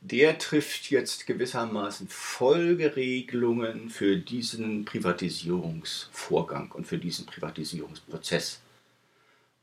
der 0.00 0.38
trifft 0.38 0.90
jetzt 0.90 1.26
gewissermaßen 1.26 2.06
Folgeregelungen 2.08 3.90
für 3.90 4.16
diesen 4.16 4.84
Privatisierungsvorgang 4.84 6.70
und 6.70 6.86
für 6.86 6.98
diesen 6.98 7.26
Privatisierungsprozess. 7.26 8.60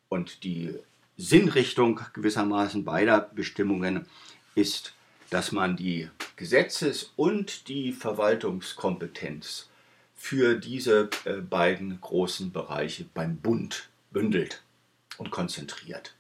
Und 0.10 0.44
die 0.44 0.76
Sinnrichtung 1.18 2.02
gewissermaßen 2.14 2.84
beider 2.84 3.30
Bestimmungen 3.34 4.06
ist, 4.56 4.94
dass 5.30 5.52
man 5.52 5.78
die 5.78 6.10
Gesetzes- 6.36 7.14
und 7.16 7.68
die 7.70 7.94
Verwaltungskompetenz 7.94 9.69
für 10.20 10.60
diese 10.60 11.10
äh, 11.24 11.38
beiden 11.38 12.00
großen 12.02 12.52
Bereiche 12.52 13.06
beim 13.14 13.38
Bund 13.38 13.90
bündelt 14.12 14.62
und 15.18 15.32
konzentriert. 15.32 16.14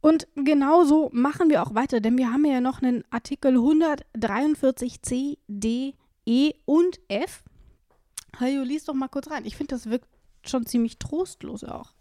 Und 0.00 0.26
genauso 0.34 1.10
machen 1.12 1.50
wir 1.50 1.62
auch 1.62 1.74
weiter, 1.74 2.00
denn 2.00 2.16
wir 2.16 2.32
haben 2.32 2.46
ja 2.46 2.62
noch 2.62 2.80
einen 2.80 3.04
Artikel 3.10 3.56
143c, 3.56 5.36
d, 5.46 5.94
e 6.24 6.52
und 6.64 6.98
f. 7.08 7.44
Hajo, 8.40 8.62
lies 8.62 8.86
doch 8.86 8.94
mal 8.94 9.08
kurz 9.08 9.30
rein. 9.30 9.44
Ich 9.44 9.56
finde, 9.56 9.74
das 9.74 9.90
wirkt 9.90 10.08
schon 10.42 10.64
ziemlich 10.64 10.98
trostlos 10.98 11.62
auch. 11.62 11.92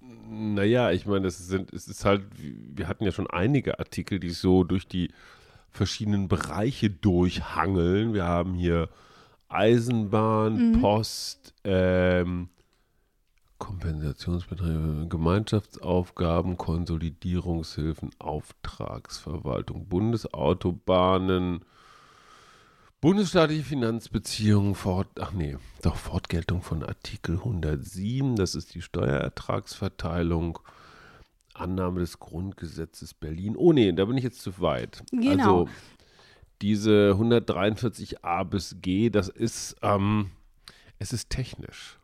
Naja, 0.00 0.90
ich 0.90 1.06
meine, 1.06 1.28
es 1.28 1.38
sind, 1.38 1.72
es 1.72 1.86
ist 1.86 2.04
halt, 2.04 2.22
wir 2.36 2.88
hatten 2.88 3.04
ja 3.04 3.12
schon 3.12 3.30
einige 3.30 3.78
Artikel, 3.78 4.18
die 4.18 4.30
so 4.30 4.64
durch 4.64 4.88
die 4.88 5.12
verschiedenen 5.70 6.26
Bereiche 6.26 6.90
durchhangeln. 6.90 8.12
Wir 8.12 8.24
haben 8.24 8.54
hier 8.54 8.88
Eisenbahn, 9.48 10.72
mhm. 10.72 10.80
Post, 10.80 11.54
ähm, 11.64 12.48
Kompensationsbeträge, 13.58 15.06
Gemeinschaftsaufgaben, 15.08 16.56
Konsolidierungshilfen, 16.56 18.10
Auftragsverwaltung, 18.18 19.86
Bundesautobahnen, 19.86 21.64
bundesstaatliche 23.00 23.64
Finanzbeziehungen, 23.64 24.74
Fort, 24.74 25.08
ach 25.18 25.32
nee, 25.32 25.56
doch 25.82 25.96
Fortgeltung 25.96 26.62
von 26.62 26.84
Artikel 26.84 27.36
107, 27.36 28.36
das 28.36 28.54
ist 28.54 28.74
die 28.74 28.82
Steuerertragsverteilung, 28.82 30.60
Annahme 31.54 32.00
des 32.00 32.18
Grundgesetzes 32.20 33.14
Berlin. 33.14 33.56
Oh 33.56 33.72
nee, 33.72 33.92
da 33.92 34.04
bin 34.04 34.16
ich 34.16 34.24
jetzt 34.24 34.42
zu 34.42 34.60
weit. 34.60 35.02
Genau. 35.10 35.62
Also 35.62 35.68
diese 36.62 37.16
143a 37.18 38.44
bis 38.44 38.76
g, 38.80 39.10
das 39.10 39.28
ist, 39.28 39.76
ähm, 39.82 40.30
es 40.98 41.12
ist 41.12 41.30
technisch. 41.30 41.98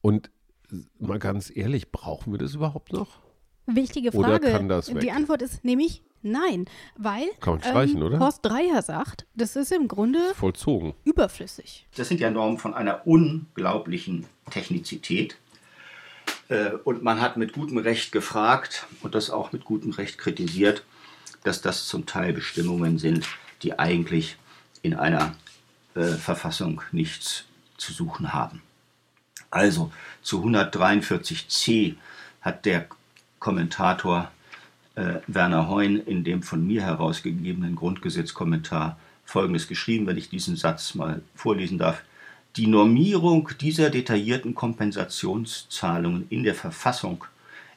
Und 0.00 0.30
mal 0.98 1.18
ganz 1.18 1.52
ehrlich, 1.54 1.92
brauchen 1.92 2.32
wir 2.32 2.38
das 2.38 2.54
überhaupt 2.54 2.92
noch? 2.92 3.20
Wichtige 3.66 4.12
Frage. 4.12 4.26
Oder 4.26 4.38
kann 4.40 4.68
das 4.68 4.94
weg? 4.94 5.00
Die 5.00 5.10
Antwort 5.10 5.40
ist 5.42 5.64
nämlich 5.64 6.02
nein, 6.22 6.66
weil 6.96 7.26
kann 7.40 7.54
man 7.54 7.62
streichen, 7.62 7.96
ähm, 7.98 8.02
oder? 8.02 8.18
Horst 8.18 8.44
Dreier 8.44 8.82
sagt, 8.82 9.26
das 9.34 9.56
ist 9.56 9.72
im 9.72 9.88
Grunde 9.88 10.18
vollzogen. 10.34 10.94
Überflüssig. 11.04 11.86
Das 11.96 12.08
sind 12.08 12.20
ja 12.20 12.30
Normen 12.30 12.58
von 12.58 12.74
einer 12.74 13.06
unglaublichen 13.06 14.26
Technizität. 14.50 15.36
Äh, 16.48 16.72
und 16.84 17.02
man 17.02 17.20
hat 17.20 17.36
mit 17.36 17.52
gutem 17.52 17.78
Recht 17.78 18.12
gefragt 18.12 18.86
und 19.02 19.14
das 19.14 19.30
auch 19.30 19.52
mit 19.52 19.64
gutem 19.64 19.92
Recht 19.92 20.18
kritisiert, 20.18 20.84
dass 21.42 21.62
das 21.62 21.86
zum 21.86 22.06
Teil 22.06 22.32
Bestimmungen 22.32 22.98
sind, 22.98 23.26
die 23.64 23.78
eigentlich 23.78 24.36
in 24.82 24.94
einer 24.94 25.34
äh, 25.94 26.04
Verfassung 26.04 26.82
nichts 26.92 27.44
zu 27.76 27.92
suchen 27.92 28.32
haben. 28.32 28.62
Also 29.50 29.92
zu 30.22 30.44
143c 30.44 31.94
hat 32.40 32.66
der 32.66 32.86
Kommentator 33.38 34.30
äh, 34.94 35.16
Werner 35.26 35.68
Heun 35.68 35.96
in 35.96 36.24
dem 36.24 36.42
von 36.42 36.66
mir 36.66 36.82
herausgegebenen 36.82 37.74
Grundgesetzkommentar 37.74 38.98
Folgendes 39.24 39.68
geschrieben, 39.68 40.06
wenn 40.06 40.18
ich 40.18 40.28
diesen 40.28 40.56
Satz 40.56 40.94
mal 40.94 41.22
vorlesen 41.34 41.78
darf. 41.78 42.02
Die 42.56 42.66
Normierung 42.66 43.50
dieser 43.60 43.90
detaillierten 43.90 44.54
Kompensationszahlungen 44.54 46.26
in 46.28 46.44
der 46.44 46.54
Verfassung 46.54 47.24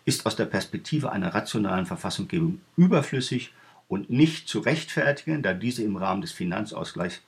ist 0.05 0.25
aus 0.25 0.35
der 0.35 0.45
Perspektive 0.45 1.11
einer 1.11 1.33
rationalen 1.33 1.85
Verfassunggebung 1.85 2.59
überflüssig 2.75 3.53
und 3.87 4.09
nicht 4.09 4.47
zu 4.47 4.59
rechtfertigen, 4.59 5.41
da 5.41 5.53
diese 5.53 5.83
im 5.83 5.95
Rahmen 5.95 6.21
des 6.21 6.31
Finanzausgleichs 6.31 7.21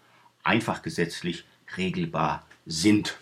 einfach 0.43 0.81
gesetzlich 0.81 1.45
regelbar 1.77 2.45
sind. 2.65 3.17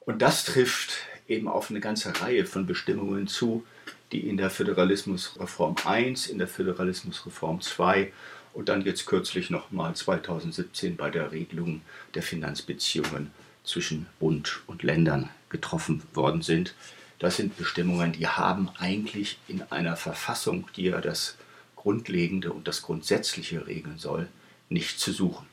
Und 0.00 0.20
das 0.20 0.44
trifft 0.44 0.98
eben 1.28 1.48
auf 1.48 1.70
eine 1.70 1.80
ganze 1.80 2.20
Reihe 2.20 2.44
von 2.44 2.66
Bestimmungen 2.66 3.26
zu, 3.26 3.64
die 4.12 4.28
in 4.28 4.36
der 4.36 4.50
Föderalismusreform 4.50 5.76
1, 5.84 6.26
in 6.26 6.38
der 6.38 6.48
Föderalismusreform 6.48 7.60
2 7.60 8.12
und 8.52 8.68
dann 8.68 8.82
jetzt 8.82 9.06
kürzlich 9.06 9.50
nochmal 9.50 9.96
2017 9.96 10.96
bei 10.96 11.10
der 11.10 11.32
Regelung 11.32 11.80
der 12.14 12.22
Finanzbeziehungen 12.22 13.30
zwischen 13.64 14.06
Bund 14.20 14.60
und 14.66 14.82
Ländern 14.82 15.30
getroffen 15.48 16.02
worden 16.12 16.42
sind. 16.42 16.74
Das 17.18 17.36
sind 17.36 17.56
Bestimmungen, 17.56 18.12
die 18.12 18.26
haben 18.28 18.68
eigentlich 18.78 19.38
in 19.48 19.62
einer 19.62 19.96
Verfassung, 19.96 20.68
die 20.76 20.84
ja 20.84 21.00
das 21.00 21.36
Grundlegende 21.84 22.50
und 22.50 22.66
das 22.66 22.80
Grundsätzliche 22.80 23.66
regeln 23.66 23.98
soll, 23.98 24.28
nicht 24.70 24.98
zu 24.98 25.12
suchen. 25.12 25.46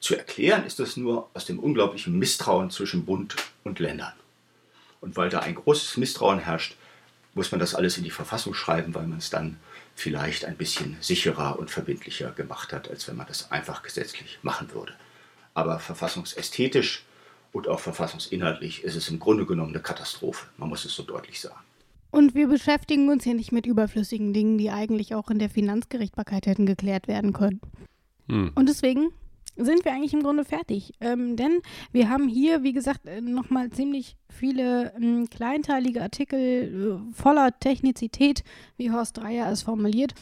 Zu 0.00 0.16
erklären 0.16 0.66
ist 0.66 0.80
das 0.80 0.96
nur 0.96 1.30
aus 1.34 1.44
dem 1.44 1.60
unglaublichen 1.60 2.18
Misstrauen 2.18 2.70
zwischen 2.70 3.04
Bund 3.04 3.36
und 3.62 3.78
Ländern. 3.78 4.12
Und 5.00 5.16
weil 5.16 5.30
da 5.30 5.38
ein 5.38 5.54
großes 5.54 5.96
Misstrauen 5.96 6.40
herrscht, 6.40 6.74
muss 7.34 7.52
man 7.52 7.60
das 7.60 7.76
alles 7.76 7.96
in 7.96 8.02
die 8.02 8.10
Verfassung 8.10 8.54
schreiben, 8.54 8.92
weil 8.96 9.06
man 9.06 9.18
es 9.18 9.30
dann 9.30 9.60
vielleicht 9.94 10.44
ein 10.44 10.56
bisschen 10.56 10.96
sicherer 11.00 11.60
und 11.60 11.70
verbindlicher 11.70 12.32
gemacht 12.32 12.72
hat, 12.72 12.90
als 12.90 13.06
wenn 13.06 13.14
man 13.14 13.28
das 13.28 13.52
einfach 13.52 13.84
gesetzlich 13.84 14.40
machen 14.42 14.72
würde. 14.72 14.94
Aber 15.54 15.78
verfassungsästhetisch 15.78 17.04
und 17.52 17.68
auch 17.68 17.78
verfassungsinhaltlich 17.78 18.82
ist 18.82 18.96
es 18.96 19.08
im 19.10 19.20
Grunde 19.20 19.46
genommen 19.46 19.70
eine 19.70 19.82
Katastrophe. 19.82 20.48
Man 20.56 20.70
muss 20.70 20.84
es 20.84 20.96
so 20.96 21.04
deutlich 21.04 21.40
sagen. 21.40 21.67
Und 22.10 22.34
wir 22.34 22.48
beschäftigen 22.48 23.08
uns 23.08 23.24
hier 23.24 23.34
nicht 23.34 23.52
mit 23.52 23.66
überflüssigen 23.66 24.32
Dingen, 24.32 24.58
die 24.58 24.70
eigentlich 24.70 25.14
auch 25.14 25.30
in 25.30 25.38
der 25.38 25.50
Finanzgerichtbarkeit 25.50 26.46
hätten 26.46 26.66
geklärt 26.66 27.06
werden 27.08 27.32
können. 27.32 27.60
Hm. 28.28 28.52
Und 28.54 28.68
deswegen 28.68 29.08
sind 29.56 29.84
wir 29.84 29.92
eigentlich 29.92 30.14
im 30.14 30.22
Grunde 30.22 30.44
fertig. 30.44 30.92
Ähm, 31.00 31.36
denn 31.36 31.60
wir 31.92 32.08
haben 32.08 32.28
hier, 32.28 32.62
wie 32.62 32.72
gesagt, 32.72 33.06
äh, 33.06 33.20
nochmal 33.20 33.70
ziemlich 33.70 34.16
viele 34.28 34.94
ähm, 34.94 35.28
kleinteilige 35.28 36.02
Artikel 36.02 37.00
äh, 37.10 37.12
voller 37.12 37.58
Technizität, 37.58 38.44
wie 38.76 38.90
Horst 38.90 39.18
Dreier 39.18 39.50
es 39.50 39.62
formuliert. 39.62 40.14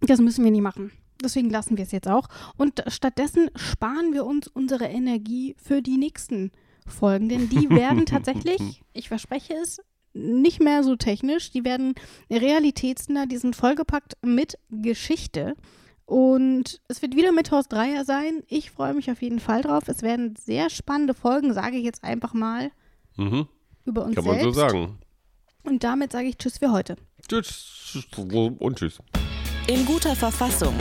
Das 0.00 0.20
müssen 0.20 0.44
wir 0.44 0.52
nicht 0.52 0.62
machen. 0.62 0.92
Deswegen 1.22 1.50
lassen 1.50 1.76
wir 1.76 1.84
es 1.84 1.92
jetzt 1.92 2.08
auch. 2.08 2.28
Und 2.56 2.82
stattdessen 2.88 3.50
sparen 3.56 4.12
wir 4.12 4.24
uns 4.24 4.48
unsere 4.48 4.86
Energie 4.86 5.56
für 5.62 5.82
die 5.82 5.96
nächsten 5.96 6.52
Folgen. 6.86 7.28
Denn 7.28 7.48
die 7.48 7.70
werden 7.70 8.06
tatsächlich, 8.06 8.82
ich 8.92 9.08
verspreche 9.08 9.54
es, 9.54 9.80
nicht 10.14 10.62
mehr 10.62 10.82
so 10.82 10.96
technisch. 10.96 11.50
Die 11.50 11.64
werden 11.64 11.94
realitätsnah, 12.30 13.26
die 13.26 13.36
sind 13.36 13.56
vollgepackt 13.56 14.14
mit 14.22 14.58
Geschichte. 14.70 15.54
Und 16.06 16.80
es 16.88 17.02
wird 17.02 17.16
wieder 17.16 17.32
mit 17.32 17.50
Horst 17.50 17.72
Dreier 17.72 18.04
sein. 18.04 18.42
Ich 18.48 18.70
freue 18.70 18.94
mich 18.94 19.10
auf 19.10 19.22
jeden 19.22 19.40
Fall 19.40 19.62
drauf. 19.62 19.88
Es 19.88 20.02
werden 20.02 20.36
sehr 20.36 20.70
spannende 20.70 21.14
Folgen, 21.14 21.54
sage 21.54 21.76
ich 21.76 21.84
jetzt 21.84 22.04
einfach 22.04 22.34
mal, 22.34 22.70
mhm. 23.16 23.48
über 23.84 24.04
uns 24.04 24.14
Kann 24.14 24.24
selbst. 24.24 24.44
man 24.44 24.52
so 24.52 24.60
sagen. 24.60 24.98
Und 25.62 25.82
damit 25.82 26.12
sage 26.12 26.28
ich 26.28 26.36
Tschüss 26.36 26.58
für 26.58 26.72
heute. 26.72 26.96
Tschüss 27.26 28.06
und 28.58 28.78
Tschüss. 28.78 28.98
In 29.66 29.86
guter 29.86 30.14
Verfassung. 30.14 30.74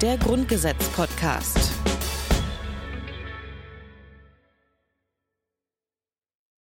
Der 0.00 0.16
Grundgesetz-Podcast. 0.18 1.89